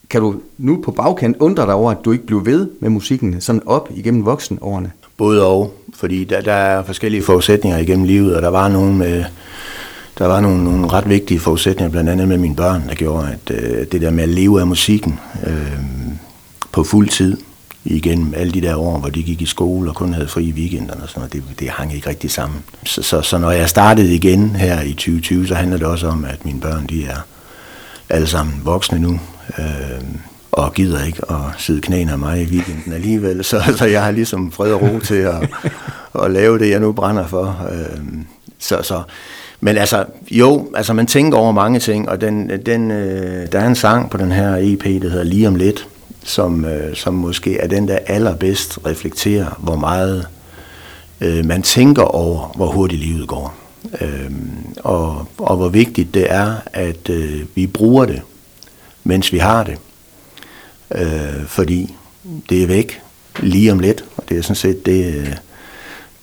kan 0.10 0.22
du 0.22 0.36
nu 0.58 0.82
på 0.86 0.91
bagkant 0.91 1.38
undre 1.39 1.65
dig 1.65 1.74
over, 1.74 1.91
at 1.91 1.98
du 2.05 2.12
ikke 2.12 2.25
blev 2.25 2.46
ved 2.46 2.67
med 2.79 2.89
musikken 2.89 3.41
sådan 3.41 3.62
op 3.65 3.89
igennem 3.96 4.25
voksenårene? 4.25 4.91
Både 5.17 5.46
og, 5.46 5.74
fordi 5.96 6.24
der, 6.24 6.41
der 6.41 6.53
er 6.53 6.84
forskellige 6.84 7.24
forudsætninger 7.24 7.79
igennem 7.79 8.05
livet, 8.05 8.36
og 8.36 8.41
der 8.41 8.50
var 8.50 8.67
nogen 8.67 8.98
med 8.98 9.24
der 10.20 10.27
var 10.27 10.39
nogle, 10.39 10.63
nogle 10.63 10.88
ret 10.88 11.10
vigtige 11.10 11.39
forudsætninger, 11.39 11.91
blandt 11.91 12.10
andet 12.10 12.27
med 12.27 12.38
mine 12.38 12.55
børn, 12.55 12.88
der 12.88 12.96
gjorde, 12.96 13.27
at 13.32 13.55
øh, 13.55 13.88
det 13.91 14.01
der 14.01 14.12
med 14.12 14.24
at 14.24 14.29
leve 14.29 14.60
af 14.60 14.67
musikken 14.67 15.20
øh, 15.48 15.77
på 16.72 16.84
fuld 16.84 17.10
tid, 17.10 17.38
igennem 17.86 18.34
alle 18.38 18.53
de 18.53 18.62
der 18.62 18.75
år, 18.75 19.00
hvor 19.00 19.10
de 19.10 19.24
gik 19.24 19.41
i 19.41 19.46
skole 19.46 19.89
og 19.89 19.96
kun 19.96 20.13
havde 20.13 20.27
fri 20.27 20.43
i 20.43 20.51
weekenderne 20.51 21.03
og 21.03 21.10
sådan 21.10 21.20
noget, 21.20 21.34
det, 21.34 21.60
det 21.60 21.70
hang 21.70 21.93
ikke 21.93 22.10
rigtig 22.10 22.32
sammen. 22.32 22.63
Så, 22.86 23.01
så, 23.01 23.22
så 23.22 23.38
når 23.38 23.51
jeg 23.51 23.70
startede 23.70 24.15
igen 24.15 24.55
her 24.55 24.82
i 24.82 24.93
2020, 24.93 25.48
så 25.48 25.55
handler 25.55 25.77
det 25.77 25.88
også 25.88 26.08
om, 26.08 26.25
at 26.25 26.46
mine 26.46 26.62
børn, 26.62 26.86
de 26.89 27.05
er 27.05 27.17
alle 28.10 28.27
sammen 28.27 28.62
voksne 28.63 29.00
nu. 29.00 29.20
Øh, 29.60 30.03
og 30.51 30.74
gider 30.74 31.03
ikke 31.03 31.32
at 31.32 31.38
sidde 31.58 31.82
knæene 31.82 32.12
af 32.12 32.20
mig 32.20 32.41
i 32.41 32.46
weekenden 32.46 32.93
alligevel, 32.93 33.43
så, 33.43 33.74
så 33.77 33.86
jeg 33.86 34.03
har 34.03 34.12
ligesom 34.12 34.51
fred 34.51 34.74
og 34.74 34.82
ro 34.82 35.00
til 35.00 35.15
at, 35.15 35.50
at 36.24 36.32
lave 36.32 36.60
det, 36.60 36.70
jeg 36.70 36.79
nu 36.79 36.91
brænder 36.91 37.27
for. 37.27 37.67
Øh, 37.72 38.00
så, 38.60 38.79
så, 38.84 39.03
men 39.63 39.77
altså, 39.77 40.05
jo, 40.32 40.67
altså 40.75 40.93
man 40.93 41.08
tænker 41.08 41.38
over 41.38 41.51
mange 41.51 41.79
ting, 41.79 42.10
og 42.10 42.22
den, 42.22 42.50
den, 42.65 42.91
øh, 42.91 43.51
der 43.51 43.60
er 43.60 43.67
en 43.67 43.75
sang 43.75 44.10
på 44.10 44.17
den 44.17 44.32
her 44.32 44.55
EP, 44.60 44.84
der 44.84 45.10
hedder 45.10 45.24
Lige 45.24 45.48
om 45.48 45.55
lidt, 45.55 45.88
som, 46.24 46.65
øh, 46.65 46.96
som 46.96 47.13
måske 47.13 47.58
er 47.58 47.67
den, 47.67 47.88
der 47.88 47.98
allerbedst 48.08 48.79
reflekterer, 48.86 49.60
hvor 49.60 49.75
meget 49.75 50.27
øh, 51.22 51.46
man 51.46 51.62
tænker 51.62 52.01
over, 52.01 52.51
hvor 52.55 52.67
hurtigt 52.67 53.01
livet 53.01 53.27
går. 53.27 53.55
Øh, 54.01 54.32
og, 54.77 55.27
og 55.38 55.58
hvor 55.58 55.70
vigtigt 55.70 56.13
det 56.13 56.32
er, 56.32 56.55
at 56.74 57.10
øh, 57.10 57.41
vi 57.55 57.67
bruger 57.67 58.05
det, 58.05 58.22
mens 59.03 59.34
vi 59.34 59.38
har 59.38 59.63
det. 59.63 59.77
Øh, 60.96 61.46
fordi 61.48 61.96
det 62.50 62.63
er 62.63 62.67
væk 62.67 63.01
lige 63.39 63.72
om 63.72 63.79
lidt, 63.79 64.05
og 64.17 64.24
det 64.29 64.38
er 64.38 64.41
sådan 64.41 64.55
set 64.55 64.86
det, 64.86 65.15
øh, 65.15 65.36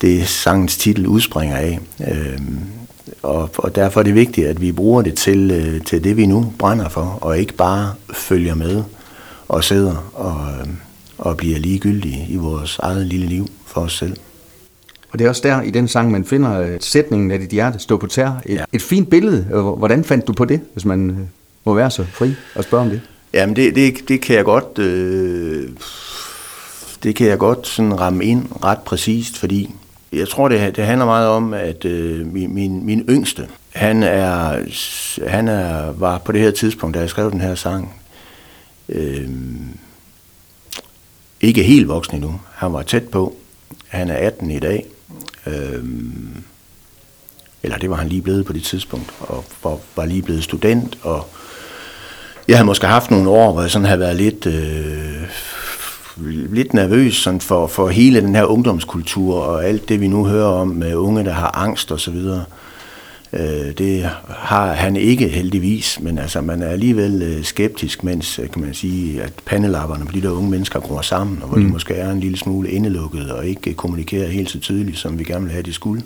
det 0.01 0.27
sangens 0.27 0.77
titel 0.77 1.07
udspringer 1.07 1.57
af. 1.57 1.79
Øh, 2.07 2.39
og, 3.23 3.49
og 3.57 3.75
derfor 3.75 3.99
er 3.99 4.03
det 4.03 4.15
vigtigt, 4.15 4.47
at 4.47 4.61
vi 4.61 4.71
bruger 4.71 5.01
det 5.01 5.15
til, 5.15 5.51
øh, 5.51 5.81
til 5.85 6.03
det, 6.03 6.17
vi 6.17 6.25
nu 6.25 6.53
brænder 6.59 6.89
for, 6.89 7.17
og 7.21 7.39
ikke 7.39 7.53
bare 7.53 7.93
følger 8.13 8.55
med 8.55 8.83
og 9.47 9.63
sidder 9.63 10.11
og, 10.13 10.37
øh, 10.59 10.67
og 11.17 11.37
bliver 11.37 11.59
ligegyldige 11.59 12.25
i 12.29 12.35
vores 12.35 12.79
eget 12.79 13.07
lille 13.07 13.25
liv 13.25 13.47
for 13.65 13.81
os 13.81 13.97
selv. 13.97 14.17
Og 15.11 15.19
det 15.19 15.25
er 15.25 15.29
også 15.29 15.41
der 15.43 15.61
i 15.61 15.69
den 15.69 15.87
sang, 15.87 16.11
man 16.11 16.25
finder 16.25 16.61
øh, 16.61 16.77
sætningen 16.79 17.31
af 17.31 17.39
dit 17.39 17.49
hjerte 17.49 17.79
stå 17.79 17.97
på 17.97 18.07
tær. 18.07 18.41
Et, 18.45 18.55
ja. 18.55 18.63
et 18.73 18.81
fint 18.81 19.09
billede. 19.09 19.43
Hvordan 19.77 20.03
fandt 20.03 20.27
du 20.27 20.33
på 20.33 20.45
det, 20.45 20.61
hvis 20.73 20.85
man 20.85 21.29
må 21.63 21.73
være 21.73 21.91
så 21.91 22.05
fri 22.13 22.33
og 22.55 22.63
spørge 22.63 22.83
om 22.83 22.89
det? 22.89 23.01
Jamen 23.33 23.55
det, 23.55 23.75
det, 23.75 23.93
det 24.07 24.21
kan 24.21 24.35
jeg 24.35 24.45
godt 24.45 24.79
øh, 24.79 25.69
det 27.03 27.15
kan 27.15 27.27
jeg 27.27 27.37
godt 27.37 27.67
sådan 27.67 27.99
ramme 27.99 28.25
ind 28.25 28.45
ret 28.63 28.79
præcist, 28.79 29.37
fordi 29.37 29.75
jeg 30.13 30.29
tror, 30.29 30.47
det, 30.47 30.75
det 30.75 30.85
handler 30.85 31.05
meget 31.05 31.27
om, 31.27 31.53
at 31.53 31.85
øh, 31.85 32.33
min, 32.33 32.53
min, 32.53 32.85
min 32.85 33.05
yngste, 33.09 33.47
han, 33.69 34.03
er, 34.03 34.57
han 35.27 35.47
er, 35.47 35.91
var 35.91 36.17
på 36.17 36.31
det 36.31 36.41
her 36.41 36.51
tidspunkt, 36.51 36.95
da 36.95 36.99
jeg 36.99 37.09
skrev 37.09 37.31
den 37.31 37.41
her 37.41 37.55
sang, 37.55 37.95
øh, 38.89 39.29
ikke 41.41 41.63
helt 41.63 41.87
voksen 41.87 42.15
endnu. 42.15 42.41
Han 42.53 42.73
var 42.73 42.81
tæt 42.81 43.09
på. 43.09 43.35
Han 43.87 44.09
er 44.09 44.15
18 44.15 44.51
i 44.51 44.59
dag. 44.59 44.85
Øh, 45.47 45.83
eller 47.63 47.77
det 47.77 47.89
var 47.89 47.95
han 47.95 48.09
lige 48.09 48.21
blevet 48.21 48.45
på 48.45 48.53
det 48.53 48.63
tidspunkt, 48.63 49.13
og 49.19 49.45
var, 49.63 49.77
var 49.95 50.05
lige 50.05 50.21
blevet 50.21 50.43
student, 50.43 50.97
og 51.01 51.27
jeg 52.47 52.57
havde 52.57 52.65
måske 52.65 52.87
haft 52.87 53.11
nogle 53.11 53.29
år, 53.29 53.51
hvor 53.51 53.61
jeg 53.61 53.71
sådan 53.71 53.85
havde 53.85 53.99
været 53.99 54.15
lidt... 54.15 54.45
Øh, 54.45 55.23
lidt 56.49 56.73
nervøs 56.73 57.15
sådan 57.15 57.41
for, 57.41 57.67
for 57.67 57.89
hele 57.89 58.21
den 58.21 58.35
her 58.35 58.45
ungdomskultur 58.45 59.35
og 59.35 59.65
alt 59.65 59.89
det, 59.89 60.01
vi 60.01 60.07
nu 60.07 60.25
hører 60.25 60.47
om 60.47 60.67
med 60.67 60.95
unge, 60.95 61.23
der 61.23 61.33
har 61.33 61.57
angst 61.57 61.91
og 61.91 61.99
så 61.99 62.11
videre. 62.11 62.43
Øh, 63.33 63.77
det 63.77 64.09
har 64.29 64.73
han 64.73 64.95
ikke 64.95 65.27
heldigvis, 65.27 65.99
men 66.01 66.17
altså, 66.17 66.41
man 66.41 66.61
er 66.61 66.67
alligevel 66.67 67.21
øh, 67.21 67.43
skeptisk, 67.43 68.03
mens 68.03 68.39
øh, 68.39 68.49
kan 68.49 68.61
man 68.61 68.73
sige, 68.73 69.21
at 69.21 69.33
pandelapperne 69.45 70.05
på 70.05 70.11
de 70.11 70.21
der 70.21 70.29
unge 70.29 70.49
mennesker 70.49 70.79
gror 70.79 71.01
sammen, 71.01 71.39
og 71.41 71.47
hvor 71.47 71.57
mm. 71.57 71.63
de 71.63 71.71
måske 71.71 71.93
er 71.93 72.11
en 72.11 72.19
lille 72.19 72.37
smule 72.37 72.69
indelukket 72.69 73.31
og 73.31 73.45
ikke 73.45 73.73
kommunikerer 73.73 74.27
helt 74.27 74.49
så 74.49 74.59
tydeligt, 74.59 74.97
som 74.97 75.19
vi 75.19 75.23
gerne 75.23 75.43
vil 75.43 75.51
have, 75.51 75.63
de 75.63 75.73
skulle. 75.73 76.03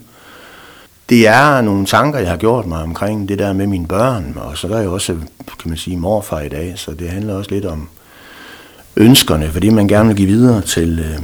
Det 1.09 1.27
er 1.27 1.61
nogle 1.61 1.85
tanker, 1.85 2.19
jeg 2.19 2.29
har 2.29 2.37
gjort 2.37 2.65
mig 2.65 2.83
omkring 2.83 3.29
det 3.29 3.39
der 3.39 3.53
med 3.53 3.67
mine 3.67 3.87
børn, 3.87 4.33
og 4.35 4.57
så 4.57 4.67
er 4.67 4.81
jo 4.81 4.93
også, 4.93 5.15
kan 5.61 5.69
man 5.69 5.77
sige, 5.77 5.97
morfar 5.97 6.39
i 6.39 6.49
dag, 6.49 6.73
så 6.75 6.91
det 6.91 7.09
handler 7.09 7.33
også 7.33 7.51
lidt 7.51 7.65
om, 7.65 7.89
ønskerne, 8.97 9.51
fordi 9.51 9.69
man 9.69 9.87
gerne 9.87 10.07
vil 10.07 10.17
give 10.17 10.27
videre 10.27 10.61
til, 10.61 10.99
øh, 10.99 11.19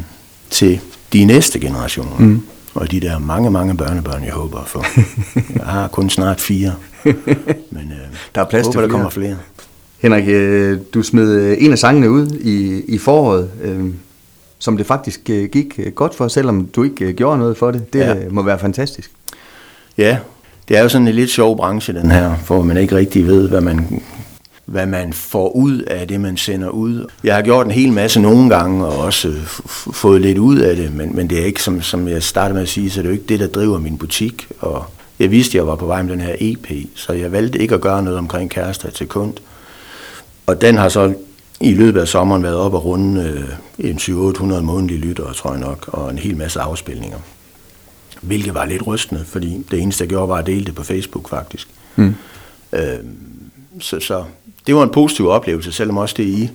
til 0.49 0.79
de 1.13 1.25
næste 1.25 1.59
generationer. 1.59 2.17
Mm. 2.19 2.41
Og 2.73 2.91
de 2.91 2.99
der 2.99 3.19
mange, 3.19 3.51
mange 3.51 3.77
børnebørn, 3.77 4.23
jeg 4.23 4.33
håber 4.33 4.63
få. 4.65 4.83
jeg 5.55 5.65
har 5.65 5.87
kun 5.87 6.09
snart 6.09 6.41
fire. 6.41 6.73
Men 7.69 7.91
øh, 7.91 8.17
der 8.35 8.41
er 8.41 8.45
plads 8.45 8.65
håber, 8.65 8.71
til 8.71 8.81
der 8.81 8.87
kommer 8.87 9.09
flere. 9.09 9.37
Henrik, 9.99 10.27
øh, 10.27 10.79
du 10.93 11.03
smed 11.03 11.31
øh, 11.31 11.57
en 11.59 11.71
af 11.71 11.79
sangene 11.79 12.09
ud 12.09 12.27
i, 12.27 12.81
i 12.87 12.97
foråret, 12.97 13.49
øh, 13.61 13.85
som 14.59 14.77
det 14.77 14.85
faktisk 14.85 15.29
øh, 15.29 15.49
gik 15.49 15.79
godt 15.95 16.15
for, 16.15 16.27
selvom 16.27 16.65
du 16.65 16.83
ikke 16.83 17.05
øh, 17.05 17.13
gjorde 17.13 17.37
noget 17.37 17.57
for 17.57 17.71
det. 17.71 17.93
Det 17.93 17.99
ja. 17.99 18.15
må 18.29 18.41
være 18.41 18.59
fantastisk. 18.59 19.11
Ja, 19.97 20.17
det 20.67 20.77
er 20.77 20.81
jo 20.81 20.89
sådan 20.89 21.07
en 21.07 21.15
lidt 21.15 21.29
sjov 21.29 21.57
branche, 21.57 21.93
den 21.93 22.11
her, 22.11 22.35
hvor 22.47 22.63
man 22.63 22.77
ikke 22.77 22.95
rigtig 22.95 23.27
ved, 23.27 23.49
hvad 23.49 23.61
man 23.61 24.01
hvad 24.71 24.85
man 24.85 25.13
får 25.13 25.49
ud 25.49 25.79
af 25.81 26.07
det, 26.07 26.21
man 26.21 26.37
sender 26.37 26.69
ud. 26.69 27.05
Jeg 27.23 27.35
har 27.35 27.41
gjort 27.41 27.65
en 27.65 27.71
hel 27.71 27.93
masse 27.93 28.19
nogle 28.19 28.49
gange, 28.49 28.85
og 28.85 28.97
også 28.97 29.33
fået 29.93 30.21
lidt 30.21 30.37
ud 30.37 30.57
af 30.57 30.75
det, 30.75 30.93
men, 30.93 31.15
men 31.15 31.29
det 31.29 31.39
er 31.39 31.45
ikke, 31.45 31.63
som, 31.63 31.81
som 31.81 32.07
jeg 32.07 32.23
startede 32.23 32.53
med 32.53 32.61
at 32.61 32.69
sige, 32.69 32.89
så 32.89 32.99
det 32.99 33.05
er 33.05 33.09
jo 33.09 33.13
ikke 33.13 33.25
det, 33.29 33.39
der 33.39 33.47
driver 33.47 33.79
min 33.79 33.97
butik. 33.97 34.47
Og 34.59 34.85
jeg 35.19 35.31
vidste, 35.31 35.51
at 35.51 35.55
jeg 35.55 35.67
var 35.67 35.75
på 35.75 35.85
vej 35.85 36.01
med 36.01 36.11
den 36.11 36.21
her 36.21 36.35
EP, 36.39 36.67
så 36.95 37.13
jeg 37.13 37.31
valgte 37.31 37.59
ikke 37.59 37.75
at 37.75 37.81
gøre 37.81 38.03
noget 38.03 38.19
omkring 38.19 38.49
kærester 38.49 38.89
til 38.89 39.07
kund. 39.07 39.33
Og 40.45 40.61
den 40.61 40.77
har 40.77 40.89
så 40.89 41.13
i 41.61 41.73
løbet 41.73 42.01
af 42.01 42.07
sommeren 42.07 42.43
været 42.43 42.55
op 42.55 42.73
og 42.73 42.85
runde 42.85 43.45
øh, 43.79 43.89
en 43.89 43.97
700-800 43.97 44.43
månedlige 44.61 44.99
lyttere, 44.99 45.33
tror 45.33 45.51
jeg 45.51 45.59
nok, 45.59 45.85
og 45.87 46.11
en 46.11 46.17
hel 46.17 46.37
masse 46.37 46.59
afspilninger. 46.59 47.17
Hvilket 48.21 48.53
var 48.53 48.65
lidt 48.65 48.87
rystende, 48.87 49.25
fordi 49.25 49.65
det 49.71 49.79
eneste, 49.79 50.01
jeg 50.01 50.09
gjorde, 50.09 50.29
var 50.29 50.35
at 50.35 50.47
dele 50.47 50.65
det 50.65 50.75
på 50.75 50.83
Facebook 50.83 51.29
faktisk. 51.29 51.67
Mm. 51.95 52.15
Øh, 52.73 52.99
så, 53.79 53.99
så 53.99 54.23
det 54.67 54.75
var 54.75 54.83
en 54.83 54.89
positiv 54.89 55.27
oplevelse, 55.27 55.71
selvom 55.71 55.97
også 55.97 56.15
det 56.17 56.23
i. 56.23 56.49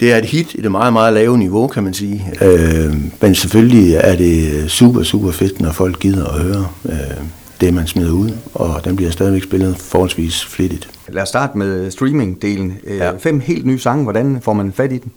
Det 0.00 0.12
er 0.12 0.16
et 0.16 0.24
hit 0.24 0.54
i 0.54 0.60
det 0.60 0.70
meget, 0.70 0.92
meget 0.92 1.14
lave 1.14 1.38
niveau, 1.38 1.66
kan 1.66 1.82
man 1.82 1.94
sige. 1.94 2.32
Øh, 2.42 2.94
men 3.20 3.34
selvfølgelig 3.34 3.94
er 3.94 4.16
det 4.16 4.70
super, 4.70 5.02
super 5.02 5.30
fedt, 5.30 5.60
når 5.60 5.72
folk 5.72 5.98
gider 5.98 6.26
at 6.26 6.40
høre 6.40 6.68
øh, 6.84 7.16
det, 7.60 7.74
man 7.74 7.86
smider 7.86 8.12
ud, 8.12 8.30
og 8.54 8.84
den 8.84 8.96
bliver 8.96 9.10
stadigvæk 9.10 9.42
spillet 9.42 9.76
forholdsvis 9.76 10.44
flittigt. 10.44 10.88
Lad 11.08 11.22
os 11.22 11.28
starte 11.28 11.58
med 11.58 11.90
streaming-delen. 11.90 12.72
Øh, 12.84 12.96
ja. 12.96 13.16
Fem 13.16 13.40
helt 13.40 13.66
nye 13.66 13.78
sange, 13.78 14.02
hvordan 14.02 14.40
får 14.42 14.52
man 14.52 14.72
fat 14.72 14.92
i 14.92 14.98
den? 14.98 15.12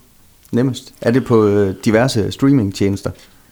Nemmest. 0.52 0.92
Er 1.00 1.10
det 1.10 1.24
på 1.24 1.46
øh, 1.46 1.74
diverse 1.84 2.32
streaming-tjenester? 2.32 3.10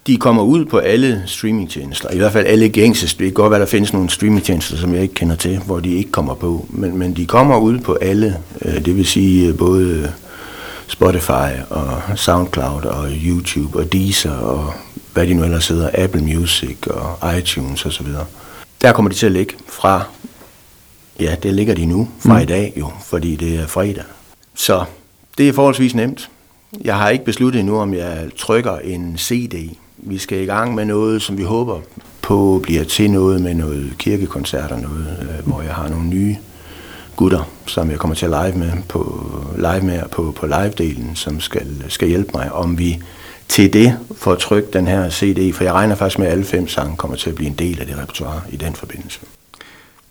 De 0.08 0.16
kommer 0.16 0.42
ud 0.42 0.64
på 0.64 0.78
alle 0.78 1.22
streamingtjenester, 1.26 2.10
i 2.10 2.16
hvert 2.18 2.32
fald 2.32 2.46
alle 2.46 2.68
gængse. 2.68 3.06
Det 3.06 3.16
kan 3.16 3.32
godt 3.32 3.50
være, 3.50 3.60
der 3.60 3.66
findes 3.66 3.92
nogle 3.92 4.10
streamingtjenester, 4.10 4.76
som 4.76 4.94
jeg 4.94 5.02
ikke 5.02 5.14
kender 5.14 5.36
til, 5.36 5.58
hvor 5.58 5.80
de 5.80 5.94
ikke 5.94 6.10
kommer 6.10 6.34
på. 6.34 6.66
Men, 6.70 6.96
men 6.96 7.16
de 7.16 7.26
kommer 7.26 7.58
ud 7.58 7.78
på 7.78 7.94
alle, 7.94 8.38
øh, 8.62 8.84
det 8.84 8.96
vil 8.96 9.06
sige 9.06 9.48
øh, 9.48 9.58
både 9.58 10.12
Spotify 10.86 11.62
og 11.70 12.02
SoundCloud 12.16 12.84
og 12.84 13.08
YouTube 13.24 13.78
og 13.78 13.92
Deezer 13.92 14.32
og 14.32 14.72
hvad 15.12 15.26
de 15.26 15.34
nu 15.34 15.44
ellers 15.44 15.68
hedder, 15.68 15.90
Apple 15.94 16.22
Music 16.22 16.76
og 16.86 17.38
iTunes 17.38 17.86
osv. 17.86 18.06
Der 18.82 18.92
kommer 18.92 19.10
de 19.10 19.16
til 19.16 19.26
at 19.26 19.32
ligge 19.32 19.54
fra, 19.68 20.02
ja, 21.20 21.36
det 21.42 21.54
ligger 21.54 21.74
de 21.74 21.86
nu 21.86 22.08
fra 22.20 22.36
mm. 22.36 22.42
i 22.42 22.46
dag 22.46 22.72
jo, 22.76 22.90
fordi 23.04 23.36
det 23.36 23.54
er 23.54 23.66
fredag. 23.66 24.04
Så 24.54 24.84
det 25.38 25.48
er 25.48 25.52
forholdsvis 25.52 25.94
nemt. 25.94 26.30
Jeg 26.84 26.96
har 26.96 27.08
ikke 27.08 27.24
besluttet 27.24 27.60
endnu, 27.60 27.80
om 27.80 27.94
jeg 27.94 28.28
trykker 28.36 28.78
en 28.78 29.18
CD 29.18 29.54
vi 29.98 30.18
skal 30.18 30.38
i 30.38 30.46
gang 30.46 30.74
med 30.74 30.84
noget, 30.84 31.22
som 31.22 31.38
vi 31.38 31.42
håber 31.42 31.80
på 32.22 32.60
bliver 32.62 32.84
til 32.84 33.10
noget 33.10 33.42
med 33.42 33.54
noget 33.54 33.92
kirkekoncert 33.98 34.70
og 34.70 34.80
noget, 34.80 35.16
øh, 35.20 35.46
hvor 35.46 35.62
jeg 35.62 35.74
har 35.74 35.88
nogle 35.88 36.06
nye 36.06 36.36
gutter, 37.16 37.48
som 37.66 37.90
jeg 37.90 37.98
kommer 37.98 38.14
til 38.14 38.26
at 38.26 38.30
live 38.30 38.58
med 38.58 38.72
på 38.88 39.30
live 39.56 39.80
med 39.80 40.02
på, 40.12 40.32
på 40.36 40.46
live-delen, 40.46 41.14
som 41.14 41.40
skal, 41.40 41.84
skal 41.88 42.08
hjælpe 42.08 42.30
mig, 42.34 42.52
om 42.52 42.78
vi 42.78 43.02
til 43.48 43.72
det 43.72 43.98
får 44.16 44.34
trykt 44.34 44.72
den 44.72 44.86
her 44.86 45.10
CD, 45.10 45.52
for 45.54 45.64
jeg 45.64 45.72
regner 45.72 45.94
faktisk 45.94 46.18
med, 46.18 46.26
at 46.26 46.32
alle 46.32 46.44
fem 46.44 46.68
sange 46.68 46.96
kommer 46.96 47.16
til 47.16 47.30
at 47.30 47.36
blive 47.36 47.50
en 47.50 47.54
del 47.54 47.80
af 47.80 47.86
det 47.86 47.98
repertoire 47.98 48.40
i 48.50 48.56
den 48.56 48.74
forbindelse. 48.74 49.20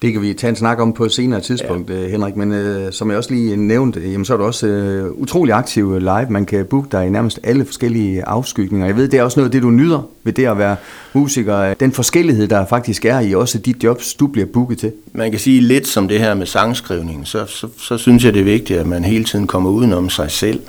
Det 0.01 0.13
kan 0.13 0.21
vi 0.21 0.33
tage 0.33 0.49
en 0.49 0.55
snak 0.55 0.79
om 0.79 0.93
på 0.93 1.05
et 1.05 1.11
senere 1.11 1.41
tidspunkt, 1.41 1.89
ja. 1.89 1.95
Øh, 1.95 2.11
Henrik, 2.11 2.35
men 2.35 2.51
øh, 2.51 2.91
som 2.91 3.09
jeg 3.09 3.17
også 3.17 3.33
lige 3.33 3.55
nævnte, 3.55 3.99
jamen, 3.99 4.25
så 4.25 4.33
er 4.33 4.37
du 4.37 4.43
også 4.43 4.67
øh, 4.67 5.11
utrolig 5.11 5.53
aktiv 5.53 5.99
live. 5.99 6.27
Man 6.29 6.45
kan 6.45 6.65
booke 6.65 6.87
dig 6.91 7.07
i 7.07 7.09
nærmest 7.09 7.39
alle 7.43 7.65
forskellige 7.65 8.23
afskygninger. 8.25 8.87
Jeg 8.87 8.95
ved, 8.95 9.07
det 9.07 9.19
er 9.19 9.23
også 9.23 9.39
noget 9.39 9.47
af 9.47 9.51
det, 9.51 9.61
du 9.61 9.69
nyder 9.69 10.09
ved 10.23 10.33
det 10.33 10.45
at 10.45 10.57
være 10.57 10.75
musiker. 11.13 11.73
Den 11.73 11.91
forskellighed, 11.91 12.47
der 12.47 12.65
faktisk 12.65 13.05
er 13.05 13.19
i 13.19 13.35
også 13.35 13.57
de 13.57 13.73
jobs, 13.83 14.13
du 14.13 14.27
bliver 14.27 14.47
booket 14.53 14.77
til. 14.77 14.91
Man 15.13 15.31
kan 15.31 15.39
sige 15.39 15.61
lidt 15.61 15.87
som 15.87 16.07
det 16.07 16.19
her 16.19 16.33
med 16.33 16.45
sangskrivning, 16.45 17.27
så, 17.27 17.45
så, 17.45 17.67
så 17.77 17.97
synes 17.97 18.25
jeg, 18.25 18.33
det 18.33 18.39
er 18.39 18.43
vigtigt, 18.43 18.79
at 18.79 18.87
man 18.87 19.03
hele 19.03 19.23
tiden 19.23 19.47
kommer 19.47 19.69
udenom 19.69 20.09
sig 20.09 20.31
selv. 20.31 20.59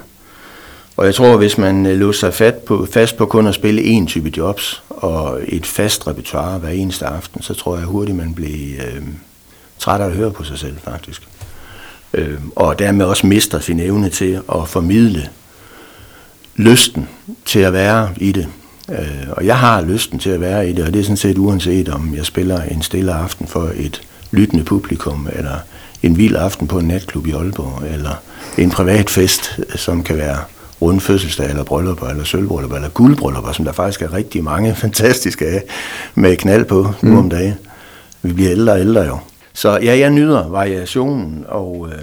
Og 0.98 1.06
jeg 1.06 1.14
tror, 1.14 1.36
hvis 1.36 1.58
man 1.58 1.86
øh, 1.86 1.98
låser 1.98 2.20
sig 2.20 2.34
fat 2.34 2.54
på, 2.54 2.86
fast 2.92 3.16
på 3.16 3.26
kun 3.26 3.46
at 3.46 3.54
spille 3.54 3.98
én 3.98 4.06
type 4.06 4.32
jobs, 4.36 4.82
og 4.88 5.40
et 5.48 5.66
fast 5.66 6.06
repertoire 6.06 6.58
hver 6.58 6.68
eneste 6.68 7.06
aften, 7.06 7.42
så 7.42 7.54
tror 7.54 7.76
jeg 7.76 7.86
hurtigt, 7.86 8.16
man 8.16 8.34
bliver 8.34 8.86
øh, 8.86 9.02
træt 9.78 10.00
af 10.00 10.06
at 10.06 10.12
høre 10.12 10.30
på 10.30 10.44
sig 10.44 10.58
selv, 10.58 10.76
faktisk. 10.84 11.22
Øh, 12.14 12.38
og 12.56 12.78
dermed 12.78 13.06
også 13.06 13.26
mister 13.26 13.60
sin 13.60 13.80
evne 13.80 14.08
til 14.08 14.40
at 14.54 14.68
formidle 14.68 15.28
lysten 16.56 17.08
til 17.44 17.60
at 17.60 17.72
være 17.72 18.10
i 18.16 18.32
det. 18.32 18.48
Øh, 18.90 19.26
og 19.30 19.46
jeg 19.46 19.58
har 19.58 19.80
lysten 19.80 20.18
til 20.18 20.30
at 20.30 20.40
være 20.40 20.70
i 20.70 20.72
det, 20.72 20.84
og 20.84 20.92
det 20.92 21.00
er 21.00 21.04
sådan 21.04 21.16
set 21.16 21.38
uanset, 21.38 21.88
om 21.88 22.14
jeg 22.14 22.26
spiller 22.26 22.62
en 22.62 22.82
stille 22.82 23.12
aften 23.12 23.46
for 23.46 23.72
et 23.76 24.02
lyttende 24.30 24.64
publikum, 24.64 25.28
eller 25.32 25.56
en 26.02 26.18
vild 26.18 26.36
aften 26.36 26.68
på 26.68 26.78
en 26.78 26.88
natklub 26.88 27.26
i 27.26 27.32
Aalborg, 27.32 27.82
eller 27.94 28.22
en 28.58 28.70
privat 28.70 29.10
fest, 29.10 29.58
øh, 29.58 29.76
som 29.76 30.02
kan 30.02 30.16
være 30.16 30.38
runde 30.82 31.00
fødselsdag, 31.00 31.50
eller 31.50 31.64
bryllupper, 31.64 32.06
eller 32.06 32.24
sølvbryllupper, 32.24 32.76
eller 32.76 32.88
guldbryllupper, 32.88 33.52
som 33.52 33.64
der 33.64 33.72
faktisk 33.72 34.02
er 34.02 34.12
rigtig 34.12 34.44
mange 34.44 34.74
fantastiske 34.84 35.46
af, 35.46 35.62
med 36.14 36.36
knald 36.36 36.64
på 36.64 36.86
nu 37.02 37.10
mm. 37.10 37.18
om 37.18 37.30
dagen. 37.30 37.54
Vi 38.22 38.32
bliver 38.32 38.50
ældre 38.50 38.72
og 38.72 38.80
ældre 38.80 39.02
jo. 39.02 39.18
Så 39.52 39.78
ja, 39.82 39.98
jeg 39.98 40.10
nyder 40.10 40.48
variationen, 40.48 41.44
og, 41.48 41.88
øh, 41.92 41.98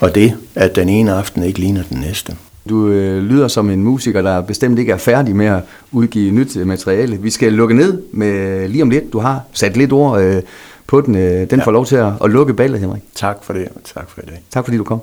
og 0.00 0.14
det, 0.14 0.34
at 0.54 0.76
den 0.76 0.88
ene 0.88 1.12
aften 1.12 1.42
ikke 1.42 1.58
ligner 1.58 1.82
den 1.90 2.00
næste. 2.00 2.36
Du 2.68 2.88
øh, 2.88 3.22
lyder 3.22 3.48
som 3.48 3.70
en 3.70 3.82
musiker, 3.84 4.22
der 4.22 4.40
bestemt 4.40 4.78
ikke 4.78 4.92
er 4.92 4.96
færdig 4.96 5.36
med 5.36 5.46
at 5.46 5.62
udgive 5.92 6.30
nyt 6.30 6.66
materiale. 6.66 7.16
Vi 7.16 7.30
skal 7.30 7.52
lukke 7.52 7.74
ned 7.74 8.02
med 8.12 8.68
lige 8.68 8.82
om 8.82 8.90
lidt. 8.90 9.12
Du 9.12 9.18
har 9.18 9.40
sat 9.52 9.76
lidt 9.76 9.92
ord 9.92 10.20
øh, 10.20 10.42
på 10.88 11.00
den. 11.00 11.14
Øh, 11.14 11.50
den 11.50 11.58
ja. 11.58 11.64
får 11.64 11.70
lov 11.70 11.86
til 11.86 11.96
at, 11.96 12.12
at 12.24 12.30
lukke 12.30 12.54
ballet, 12.54 12.80
Henrik. 12.80 13.02
Tak 13.14 13.36
for 13.42 13.52
det, 13.52 13.68
og 13.76 13.80
tak 13.94 14.10
for 14.10 14.20
i 14.20 14.26
dag. 14.26 14.42
Tak 14.50 14.64
fordi 14.64 14.76
du 14.76 14.84
kom. 14.84 15.00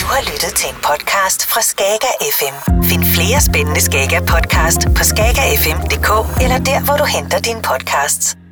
Du 0.00 0.06
har 0.14 0.20
lyttet 0.32 0.52
til 0.60 0.68
en 0.72 0.78
podcast 0.90 1.40
fra 1.50 1.60
Skager 1.70 2.14
FM. 2.36 2.56
Find 2.90 3.04
flere 3.16 3.40
spændende 3.40 3.80
Skager 3.80 4.20
podcast 4.20 4.80
på 4.96 5.02
skagerfm.dk 5.10 6.10
eller 6.44 6.58
der, 6.58 6.84
hvor 6.84 6.96
du 6.96 7.04
henter 7.04 7.38
dine 7.38 7.62
podcasts. 7.70 8.45